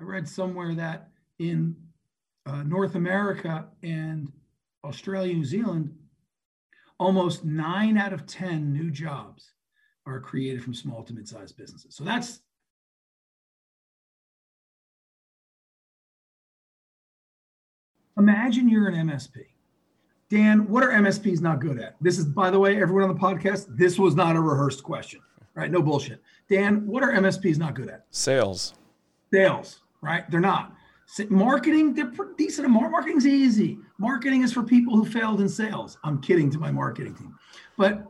I 0.00 0.04
read 0.04 0.28
somewhere 0.28 0.74
that 0.74 1.10
in 1.38 1.76
uh, 2.46 2.62
North 2.64 2.96
America 2.96 3.68
and 3.82 4.32
Australia, 4.84 5.34
New 5.34 5.44
Zealand, 5.44 5.94
almost 6.98 7.44
nine 7.44 7.96
out 7.96 8.12
of 8.12 8.26
10 8.26 8.72
new 8.72 8.90
jobs 8.90 9.52
are 10.06 10.20
created 10.20 10.64
from 10.64 10.74
small 10.74 11.02
to 11.04 11.12
mid-sized 11.12 11.56
businesses. 11.56 11.94
So 11.94 12.04
that's 12.04 12.40
imagine 18.18 18.68
you're 18.68 18.88
an 18.88 19.08
MSP 19.08 19.46
Dan, 20.30 20.68
what 20.68 20.84
are 20.84 20.90
MSPs 20.90 21.40
not 21.40 21.58
good 21.58 21.80
at? 21.80 21.96
This 22.00 22.16
is, 22.16 22.24
by 22.24 22.50
the 22.50 22.58
way, 22.58 22.80
everyone 22.80 23.02
on 23.02 23.12
the 23.12 23.20
podcast, 23.20 23.66
this 23.76 23.98
was 23.98 24.14
not 24.14 24.36
a 24.36 24.40
rehearsed 24.40 24.84
question, 24.84 25.20
right? 25.54 25.72
No 25.72 25.82
bullshit. 25.82 26.22
Dan, 26.48 26.86
what 26.86 27.02
are 27.02 27.12
MSPs 27.12 27.58
not 27.58 27.74
good 27.74 27.88
at? 27.88 28.06
Sales. 28.12 28.74
Sales, 29.32 29.80
right? 30.00 30.30
They're 30.30 30.38
not. 30.38 30.72
Marketing, 31.28 31.92
they're 31.92 32.12
pretty 32.12 32.34
decent. 32.38 32.70
Marketing's 32.70 33.26
easy. 33.26 33.80
Marketing 33.98 34.42
is 34.42 34.52
for 34.52 34.62
people 34.62 34.94
who 34.94 35.04
failed 35.04 35.40
in 35.40 35.48
sales. 35.48 35.98
I'm 36.04 36.20
kidding 36.20 36.48
to 36.52 36.58
my 36.58 36.70
marketing 36.70 37.16
team. 37.16 37.36
But 37.76 38.06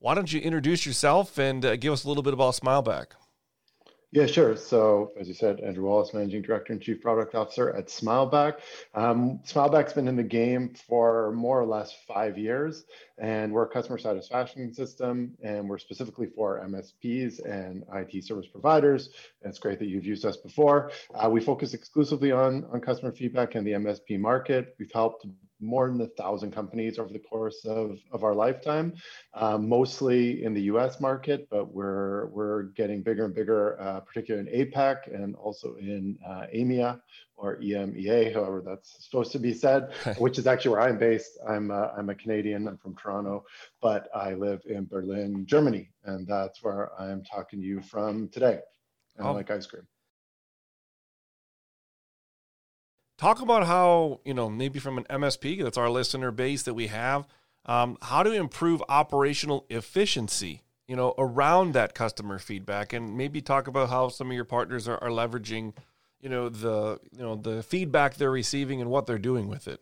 why 0.00 0.14
don't 0.16 0.32
you 0.32 0.40
introduce 0.40 0.84
yourself 0.84 1.38
and 1.38 1.64
uh, 1.64 1.76
give 1.76 1.92
us 1.92 2.02
a 2.02 2.08
little 2.08 2.24
bit 2.24 2.34
about 2.34 2.54
Smileback? 2.54 3.12
Yeah, 4.10 4.24
sure. 4.24 4.56
So, 4.56 5.12
as 5.20 5.28
you 5.28 5.34
said, 5.34 5.60
Andrew 5.60 5.84
Wallace, 5.84 6.14
Managing 6.14 6.40
Director 6.40 6.72
and 6.72 6.80
Chief 6.80 6.98
Product 6.98 7.34
Officer 7.34 7.74
at 7.74 7.88
Smileback. 7.88 8.60
Um, 8.94 9.40
Smileback's 9.44 9.92
been 9.92 10.08
in 10.08 10.16
the 10.16 10.22
game 10.22 10.72
for 10.88 11.30
more 11.32 11.60
or 11.60 11.66
less 11.66 11.94
five 12.06 12.38
years, 12.38 12.86
and 13.18 13.52
we're 13.52 13.64
a 13.64 13.68
customer 13.68 13.98
satisfaction 13.98 14.72
system, 14.72 15.36
and 15.42 15.68
we're 15.68 15.76
specifically 15.76 16.26
for 16.26 16.58
MSPs 16.66 17.44
and 17.44 17.84
IT 17.94 18.24
service 18.24 18.46
providers. 18.46 19.10
And 19.42 19.50
it's 19.50 19.58
great 19.58 19.78
that 19.78 19.88
you've 19.88 20.06
used 20.06 20.24
us 20.24 20.38
before. 20.38 20.90
Uh, 21.14 21.28
we 21.28 21.42
focus 21.42 21.74
exclusively 21.74 22.32
on, 22.32 22.64
on 22.72 22.80
customer 22.80 23.12
feedback 23.12 23.56
and 23.56 23.66
the 23.66 23.72
MSP 23.72 24.18
market. 24.18 24.74
We've 24.78 24.90
helped 24.90 25.26
more 25.60 25.88
than 25.88 26.00
a 26.00 26.06
thousand 26.06 26.52
companies 26.52 26.98
over 26.98 27.12
the 27.12 27.18
course 27.18 27.64
of, 27.64 27.98
of 28.12 28.24
our 28.24 28.34
lifetime, 28.34 28.94
um, 29.34 29.68
mostly 29.68 30.44
in 30.44 30.54
the 30.54 30.62
US 30.62 31.00
market, 31.00 31.48
but 31.50 31.72
we're, 31.72 32.26
we're 32.26 32.64
getting 32.74 33.02
bigger 33.02 33.24
and 33.24 33.34
bigger, 33.34 33.80
uh, 33.80 34.00
particularly 34.00 34.48
in 34.48 34.66
APAC 34.66 35.12
and 35.14 35.34
also 35.36 35.76
in 35.76 36.18
uh, 36.26 36.46
EMEA 36.54 37.00
or 37.36 37.56
EMEA, 37.56 38.32
however 38.34 38.62
that's 38.64 39.04
supposed 39.04 39.32
to 39.32 39.38
be 39.38 39.52
said, 39.52 39.92
which 40.18 40.38
is 40.38 40.46
actually 40.46 40.72
where 40.72 40.82
I'm 40.82 40.98
based. 40.98 41.38
I'm, 41.48 41.70
uh, 41.70 41.88
I'm 41.96 42.10
a 42.10 42.14
Canadian, 42.14 42.68
I'm 42.68 42.78
from 42.78 42.96
Toronto, 42.96 43.44
but 43.80 44.08
I 44.14 44.34
live 44.34 44.62
in 44.66 44.86
Berlin, 44.86 45.46
Germany, 45.46 45.90
and 46.04 46.26
that's 46.26 46.62
where 46.62 46.90
I'm 47.00 47.22
talking 47.24 47.60
to 47.60 47.66
you 47.66 47.80
from 47.80 48.28
today. 48.28 48.60
And 49.16 49.26
oh. 49.26 49.30
I 49.30 49.32
like 49.32 49.50
ice 49.50 49.66
cream 49.66 49.86
talk 53.18 53.42
about 53.42 53.66
how 53.66 54.20
you 54.24 54.32
know 54.32 54.48
maybe 54.48 54.78
from 54.78 54.96
an 54.96 55.04
msp 55.04 55.62
that's 55.62 55.76
our 55.76 55.90
listener 55.90 56.30
base 56.30 56.62
that 56.62 56.74
we 56.74 56.86
have 56.86 57.26
um, 57.66 57.98
how 58.00 58.22
to 58.22 58.32
improve 58.32 58.82
operational 58.88 59.66
efficiency 59.68 60.62
you 60.88 60.96
know 60.96 61.14
around 61.18 61.74
that 61.74 61.94
customer 61.94 62.38
feedback. 62.38 62.92
And 62.92 63.16
maybe 63.16 63.40
talk 63.40 63.68
about 63.68 63.90
how 63.90 64.08
some 64.08 64.28
of 64.28 64.34
your 64.34 64.44
partners 64.44 64.88
are, 64.88 64.98
are 65.04 65.10
leveraging 65.10 65.74
you 66.20 66.28
know 66.28 66.48
the 66.48 66.98
you 67.12 67.22
know 67.22 67.36
the 67.36 67.62
feedback 67.62 68.14
they're 68.14 68.30
receiving 68.30 68.80
and 68.80 68.90
what 68.90 69.06
they're 69.06 69.18
doing 69.18 69.46
with 69.46 69.68
it 69.68 69.80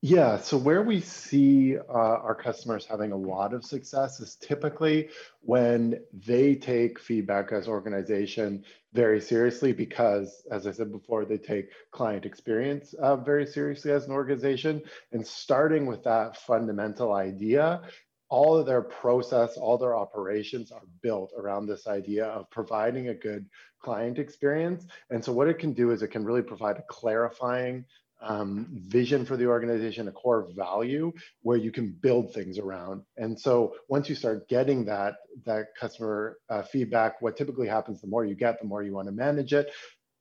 yeah, 0.00 0.38
so 0.38 0.56
where 0.56 0.82
we 0.82 1.00
see 1.00 1.76
uh, 1.76 1.82
our 1.92 2.34
customers 2.34 2.86
having 2.86 3.10
a 3.10 3.16
lot 3.16 3.52
of 3.52 3.64
success 3.64 4.20
is 4.20 4.36
typically 4.36 5.08
when 5.40 6.00
they 6.12 6.54
take 6.54 7.00
feedback 7.00 7.50
as 7.50 7.66
organization 7.66 8.64
very 8.92 9.20
seriously 9.20 9.72
because, 9.72 10.46
as 10.52 10.68
I 10.68 10.70
said 10.70 10.92
before, 10.92 11.24
they 11.24 11.36
take 11.36 11.70
client 11.90 12.26
experience 12.26 12.94
uh, 12.94 13.16
very 13.16 13.44
seriously 13.44 13.90
as 13.90 14.06
an 14.06 14.12
organization. 14.12 14.82
And 15.10 15.26
starting 15.26 15.84
with 15.84 16.04
that 16.04 16.36
fundamental 16.36 17.14
idea, 17.14 17.82
all 18.28 18.56
of 18.56 18.66
their 18.66 18.82
process, 18.82 19.56
all 19.56 19.78
their 19.78 19.96
operations 19.96 20.70
are 20.70 20.86
built 21.02 21.32
around 21.36 21.66
this 21.66 21.88
idea 21.88 22.26
of 22.26 22.48
providing 22.50 23.08
a 23.08 23.14
good 23.14 23.46
client 23.82 24.18
experience. 24.20 24.86
And 25.10 25.24
so 25.24 25.32
what 25.32 25.48
it 25.48 25.58
can 25.58 25.72
do 25.72 25.90
is 25.90 26.02
it 26.02 26.08
can 26.08 26.24
really 26.24 26.42
provide 26.42 26.76
a 26.76 26.82
clarifying 26.88 27.84
um, 28.20 28.66
vision 28.88 29.24
for 29.24 29.36
the 29.36 29.46
organization, 29.46 30.08
a 30.08 30.12
core 30.12 30.48
value 30.54 31.12
where 31.42 31.56
you 31.56 31.70
can 31.70 31.90
build 32.00 32.32
things 32.34 32.58
around. 32.58 33.02
And 33.16 33.38
so 33.38 33.74
once 33.88 34.08
you 34.08 34.14
start 34.14 34.48
getting 34.48 34.84
that 34.86 35.16
that 35.44 35.66
customer 35.78 36.38
uh, 36.50 36.62
feedback, 36.62 37.22
what 37.22 37.36
typically 37.36 37.68
happens, 37.68 38.00
the 38.00 38.08
more 38.08 38.24
you 38.24 38.34
get, 38.34 38.60
the 38.60 38.66
more 38.66 38.82
you 38.82 38.94
want 38.94 39.08
to 39.08 39.12
manage 39.12 39.52
it. 39.52 39.70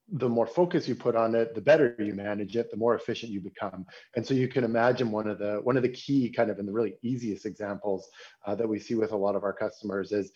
The 0.09 0.29
more 0.29 0.47
focus 0.47 0.87
you 0.87 0.95
put 0.95 1.17
on 1.17 1.35
it 1.35 1.53
the 1.53 1.59
better 1.59 1.93
you 1.99 2.13
manage 2.13 2.55
it 2.55 2.71
the 2.71 2.77
more 2.77 2.95
efficient 2.95 3.29
you 3.29 3.41
become. 3.41 3.85
And 4.15 4.25
so 4.25 4.33
you 4.33 4.47
can 4.47 4.63
imagine 4.63 5.11
one 5.11 5.27
of 5.27 5.37
the 5.37 5.59
one 5.63 5.75
of 5.75 5.83
the 5.83 5.89
key 5.89 6.29
kind 6.29 6.49
of 6.49 6.59
in 6.59 6.65
the 6.65 6.71
really 6.71 6.95
easiest 7.01 7.45
examples 7.45 8.07
uh, 8.45 8.55
that 8.55 8.69
we 8.69 8.79
see 8.79 8.95
with 8.95 9.11
a 9.11 9.17
lot 9.17 9.35
of 9.35 9.43
our 9.43 9.51
customers 9.51 10.13
is 10.13 10.31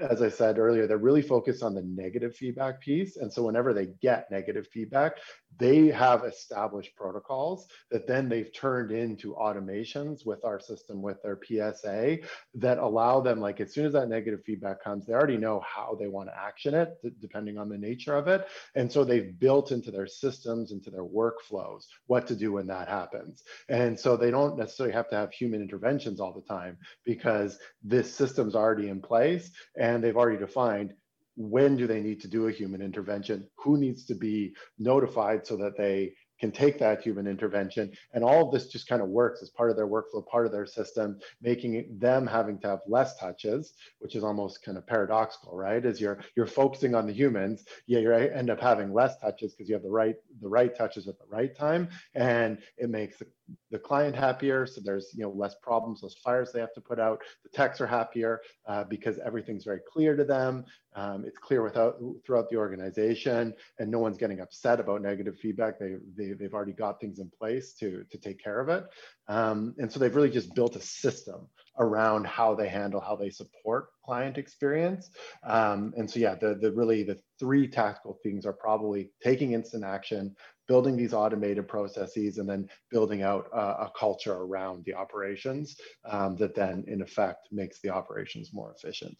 as 0.00 0.22
i 0.22 0.28
said 0.28 0.58
earlier 0.58 0.86
they're 0.86 0.96
really 0.96 1.22
focused 1.22 1.64
on 1.64 1.74
the 1.74 1.82
negative 1.82 2.36
feedback 2.36 2.80
piece. 2.80 3.16
And 3.16 3.32
so 3.32 3.42
whenever 3.42 3.74
they 3.74 3.88
get 4.00 4.30
negative 4.30 4.68
feedback 4.72 5.14
they 5.58 5.88
have 5.88 6.24
established 6.24 6.94
protocols 6.96 7.66
that 7.90 8.06
then 8.06 8.28
they've 8.28 8.52
turned 8.52 8.90
into 8.90 9.34
automations 9.34 10.24
with 10.24 10.44
our 10.44 10.60
system 10.60 11.02
with 11.02 11.22
their 11.22 11.38
psa 11.42 12.18
that 12.54 12.78
allow 12.78 13.20
them 13.20 13.40
like 13.40 13.60
as 13.60 13.72
soon 13.72 13.86
as 13.86 13.92
that 13.92 14.08
negative 14.08 14.40
feedback 14.44 14.82
comes 14.82 15.06
they 15.06 15.12
already 15.12 15.36
know 15.36 15.60
how 15.60 15.96
they 15.98 16.08
want 16.08 16.28
to 16.28 16.38
action 16.38 16.74
it 16.74 16.96
depending 17.20 17.58
on 17.58 17.68
the 17.68 17.78
nature 17.78 18.16
of 18.16 18.28
it 18.28 18.46
and 18.74 18.90
so 18.90 19.04
they've 19.04 19.38
built 19.38 19.72
into 19.72 19.90
their 19.90 20.06
systems, 20.06 20.72
into 20.72 20.90
their 20.90 21.04
workflows, 21.04 21.86
what 22.06 22.26
to 22.28 22.36
do 22.36 22.52
when 22.52 22.66
that 22.68 22.88
happens. 22.88 23.42
And 23.68 23.98
so 23.98 24.16
they 24.16 24.30
don't 24.30 24.58
necessarily 24.58 24.94
have 24.94 25.08
to 25.10 25.16
have 25.16 25.32
human 25.32 25.60
interventions 25.60 26.20
all 26.20 26.32
the 26.32 26.54
time 26.54 26.78
because 27.04 27.58
this 27.82 28.14
system's 28.14 28.54
already 28.54 28.88
in 28.88 29.00
place 29.00 29.50
and 29.76 30.02
they've 30.02 30.16
already 30.16 30.38
defined 30.38 30.94
when 31.36 31.76
do 31.76 31.86
they 31.86 32.00
need 32.00 32.20
to 32.20 32.28
do 32.28 32.48
a 32.48 32.52
human 32.52 32.82
intervention 32.82 33.48
who 33.56 33.78
needs 33.78 34.04
to 34.06 34.14
be 34.14 34.54
notified 34.78 35.46
so 35.46 35.56
that 35.56 35.76
they 35.76 36.12
can 36.40 36.50
take 36.50 36.78
that 36.78 37.02
human 37.02 37.26
intervention. 37.26 37.92
And 38.14 38.24
all 38.24 38.46
of 38.46 38.52
this 38.52 38.68
just 38.68 38.88
kind 38.88 39.02
of 39.02 39.08
works 39.08 39.42
as 39.42 39.50
part 39.50 39.70
of 39.70 39.76
their 39.76 39.86
workflow, 39.86 40.26
part 40.26 40.46
of 40.46 40.52
their 40.52 40.66
system, 40.66 41.20
making 41.42 41.98
them 41.98 42.26
having 42.26 42.58
to 42.60 42.68
have 42.68 42.80
less 42.88 43.16
touches, 43.18 43.74
which 43.98 44.16
is 44.16 44.24
almost 44.24 44.64
kind 44.64 44.78
of 44.78 44.86
paradoxical, 44.86 45.54
right? 45.54 45.84
As 45.84 46.00
you're 46.00 46.20
you're 46.36 46.46
focusing 46.46 46.94
on 46.94 47.06
the 47.06 47.12
humans, 47.12 47.64
yeah, 47.86 47.98
you 47.98 48.10
end 48.12 48.50
up 48.50 48.60
having 48.60 48.92
less 48.92 49.18
touches 49.18 49.52
because 49.52 49.68
you 49.68 49.74
have 49.74 49.82
the 49.82 49.90
right 49.90 50.16
the 50.40 50.48
right 50.48 50.74
touches 50.74 51.06
at 51.06 51.18
the 51.18 51.26
right 51.28 51.54
time, 51.54 51.88
and 52.14 52.58
it 52.78 52.88
makes 52.88 53.18
the, 53.18 53.26
the 53.70 53.78
client 53.78 54.14
happier. 54.14 54.66
So 54.66 54.80
there's 54.84 55.10
you 55.14 55.22
know 55.22 55.30
less 55.30 55.54
problems, 55.62 56.02
less 56.02 56.14
fires 56.24 56.52
they 56.52 56.60
have 56.60 56.74
to 56.74 56.80
put 56.80 56.98
out. 56.98 57.20
The 57.44 57.50
techs 57.50 57.80
are 57.80 57.86
happier 57.86 58.40
uh, 58.66 58.84
because 58.84 59.18
everything's 59.24 59.64
very 59.64 59.80
clear 59.92 60.16
to 60.16 60.24
them. 60.24 60.64
Um, 60.96 61.24
it's 61.24 61.38
clear 61.38 61.62
without 61.62 61.96
throughout 62.26 62.48
the 62.50 62.56
organization, 62.56 63.54
and 63.78 63.90
no 63.90 63.98
one's 63.98 64.18
getting 64.18 64.40
upset 64.40 64.80
about 64.80 65.02
negative 65.02 65.38
feedback. 65.38 65.78
They, 65.78 65.96
they 66.16 66.32
they've 66.32 66.54
already 66.54 66.72
got 66.72 67.00
things 67.00 67.18
in 67.18 67.30
place 67.30 67.74
to 67.74 68.04
to 68.10 68.18
take 68.18 68.42
care 68.42 68.60
of 68.60 68.68
it, 68.68 68.84
um, 69.28 69.74
and 69.78 69.90
so 69.90 70.00
they've 70.00 70.14
really 70.14 70.30
just 70.30 70.54
built 70.54 70.76
a 70.76 70.80
system 70.80 71.48
around 71.80 72.26
how 72.26 72.54
they 72.54 72.68
handle, 72.68 73.00
how 73.00 73.16
they 73.16 73.30
support 73.30 73.88
client 74.04 74.38
experience. 74.38 75.10
Um, 75.42 75.92
and 75.96 76.08
so 76.08 76.20
yeah, 76.20 76.36
the 76.36 76.54
the 76.54 76.70
really 76.72 77.02
the 77.02 77.18
three 77.40 77.66
tactical 77.66 78.18
things 78.22 78.46
are 78.46 78.52
probably 78.52 79.10
taking 79.22 79.52
instant 79.52 79.82
action, 79.82 80.36
building 80.68 80.96
these 80.96 81.12
automated 81.12 81.66
processes, 81.66 82.38
and 82.38 82.48
then 82.48 82.68
building 82.90 83.22
out 83.22 83.48
a 83.52 83.90
culture 83.98 84.34
around 84.34 84.84
the 84.84 84.94
operations 84.94 85.76
um, 86.08 86.36
that 86.36 86.54
then 86.54 86.84
in 86.86 87.02
effect 87.02 87.48
makes 87.50 87.80
the 87.80 87.90
operations 87.90 88.50
more 88.52 88.72
efficient. 88.76 89.16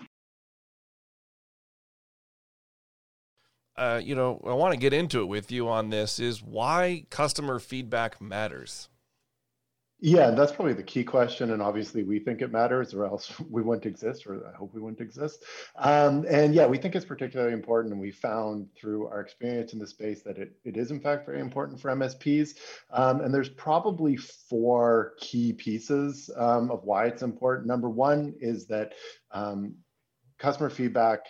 uh, 3.81 3.99
you 4.03 4.15
know, 4.15 4.39
I 4.47 4.53
want 4.53 4.75
to 4.75 4.79
get 4.79 4.93
into 4.93 5.23
it 5.23 5.25
with 5.25 5.51
you 5.51 5.69
on 5.69 5.89
this 5.89 6.21
is 6.21 6.43
why 6.43 7.07
customer 7.09 7.59
feedback 7.59 8.21
matters. 8.21 8.91
Yeah, 10.03 10.31
that's 10.31 10.53
probably 10.53 10.73
the 10.73 10.83
key 10.83 11.05
question. 11.05 11.51
And 11.51 11.61
obviously, 11.61 12.05
we 12.05 12.19
think 12.19 12.41
it 12.41 12.51
matters, 12.51 12.95
or 12.95 13.05
else 13.05 13.39
we 13.51 13.61
wouldn't 13.61 13.85
exist, 13.85 14.27
or 14.27 14.47
I 14.49 14.57
hope 14.57 14.73
we 14.73 14.81
wouldn't 14.81 15.01
exist. 15.01 15.45
Um, 15.77 16.25
and 16.29 16.55
yeah, 16.55 16.67
we 16.67 16.79
think 16.79 16.95
it's 16.95 17.05
particularly 17.05 17.53
important. 17.53 17.93
And 17.93 18.01
we 18.01 18.11
found 18.11 18.69
through 18.75 19.09
our 19.09 19.21
experience 19.21 19.75
in 19.75 19.79
the 19.79 19.87
space 19.87 20.23
that 20.23 20.39
it, 20.39 20.53
it 20.65 20.79
is, 20.79 20.91
in 20.91 21.01
fact, 21.01 21.27
very 21.27 21.41
important 21.41 21.81
for 21.81 21.91
MSPs. 21.91 22.55
Um, 22.91 23.21
and 23.21 23.33
there's 23.33 23.51
probably 23.51 24.17
four 24.17 25.15
key 25.21 25.53
pieces 25.53 26.31
um, 26.35 26.71
of 26.71 26.85
why 26.85 27.05
it's 27.07 27.23
important. 27.23 27.69
Number 27.69 27.91
one 27.91 28.35
is 28.41 28.67
that 28.69 28.95
um, 29.33 29.75
customer 30.39 30.71
feedback 30.71 31.27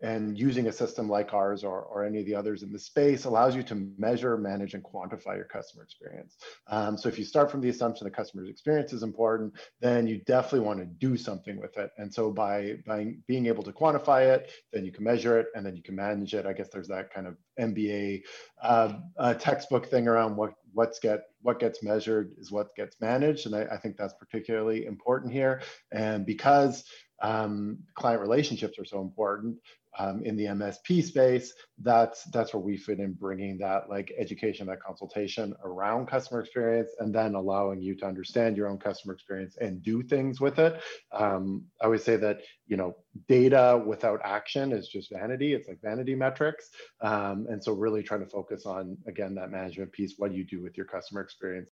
and 0.00 0.38
using 0.38 0.68
a 0.68 0.72
system 0.72 1.08
like 1.08 1.34
ours 1.34 1.64
or, 1.64 1.82
or 1.82 2.04
any 2.04 2.20
of 2.20 2.26
the 2.26 2.34
others 2.34 2.62
in 2.62 2.72
the 2.72 2.78
space 2.78 3.24
allows 3.24 3.56
you 3.56 3.62
to 3.64 3.90
measure, 3.98 4.36
manage, 4.36 4.74
and 4.74 4.84
quantify 4.84 5.36
your 5.36 5.44
customer 5.44 5.82
experience. 5.82 6.36
Um, 6.68 6.96
so 6.96 7.08
if 7.08 7.18
you 7.18 7.24
start 7.24 7.50
from 7.50 7.60
the 7.60 7.68
assumption 7.68 8.04
the 8.04 8.10
customer's 8.10 8.48
experience 8.48 8.92
is 8.92 9.02
important, 9.02 9.54
then 9.80 10.06
you 10.06 10.18
definitely 10.26 10.60
want 10.60 10.78
to 10.80 10.86
do 10.86 11.16
something 11.16 11.60
with 11.60 11.76
it. 11.78 11.90
And 11.98 12.12
so 12.12 12.30
by, 12.30 12.76
by 12.86 13.14
being 13.26 13.46
able 13.46 13.62
to 13.64 13.72
quantify 13.72 14.34
it, 14.34 14.52
then 14.72 14.84
you 14.84 14.92
can 14.92 15.04
measure 15.04 15.38
it 15.38 15.48
and 15.54 15.66
then 15.66 15.76
you 15.76 15.82
can 15.82 15.96
manage 15.96 16.34
it. 16.34 16.46
I 16.46 16.52
guess 16.52 16.68
there's 16.72 16.88
that 16.88 17.12
kind 17.12 17.26
of 17.26 17.36
MBA 17.58 18.22
uh, 18.62 18.92
uh, 19.18 19.34
textbook 19.34 19.86
thing 19.86 20.06
around 20.06 20.36
what 20.36 20.52
what's 20.72 20.98
get 20.98 21.22
what 21.42 21.58
gets 21.58 21.82
measured 21.82 22.32
is 22.38 22.52
what 22.52 22.74
gets 22.76 23.00
managed, 23.00 23.46
and 23.46 23.54
I, 23.54 23.62
I 23.62 23.78
think 23.78 23.96
that's 23.96 24.14
particularly 24.14 24.86
important 24.86 25.32
here. 25.32 25.62
And 25.92 26.26
because 26.26 26.84
um, 27.22 27.78
client 27.94 28.20
relationships 28.20 28.78
are 28.78 28.84
so 28.84 29.00
important, 29.00 29.56
um, 29.98 30.22
in 30.24 30.36
the 30.36 30.44
MSP 30.46 31.02
space, 31.02 31.52
that's 31.82 32.24
that's 32.24 32.54
where 32.54 32.62
we 32.62 32.76
fit 32.76 33.00
in 33.00 33.12
bringing 33.12 33.58
that 33.58 33.88
like 33.88 34.12
education, 34.16 34.66
that 34.68 34.80
consultation 34.80 35.54
around 35.64 36.06
customer 36.06 36.40
experience, 36.40 36.90
and 37.00 37.14
then 37.14 37.34
allowing 37.34 37.82
you 37.82 37.94
to 37.96 38.06
understand 38.06 38.56
your 38.56 38.68
own 38.68 38.78
customer 38.78 39.14
experience 39.14 39.56
and 39.60 39.82
do 39.82 40.02
things 40.02 40.40
with 40.40 40.58
it. 40.58 40.80
Um, 41.12 41.64
I 41.80 41.86
always 41.86 42.04
say 42.04 42.16
that 42.16 42.40
you 42.66 42.76
know 42.76 42.96
data 43.28 43.82
without 43.84 44.20
action 44.24 44.72
is 44.72 44.88
just 44.88 45.10
vanity. 45.12 45.54
It's 45.54 45.68
like 45.68 45.80
vanity 45.82 46.14
metrics, 46.14 46.70
um, 47.00 47.46
and 47.50 47.62
so 47.62 47.72
really 47.72 48.02
trying 48.02 48.20
to 48.20 48.30
focus 48.30 48.66
on 48.66 48.96
again 49.06 49.34
that 49.34 49.50
management 49.50 49.92
piece. 49.92 50.14
What 50.18 50.30
do 50.30 50.38
you 50.38 50.44
do 50.44 50.62
with 50.62 50.76
your 50.76 50.86
customer 50.86 51.20
experience? 51.20 51.66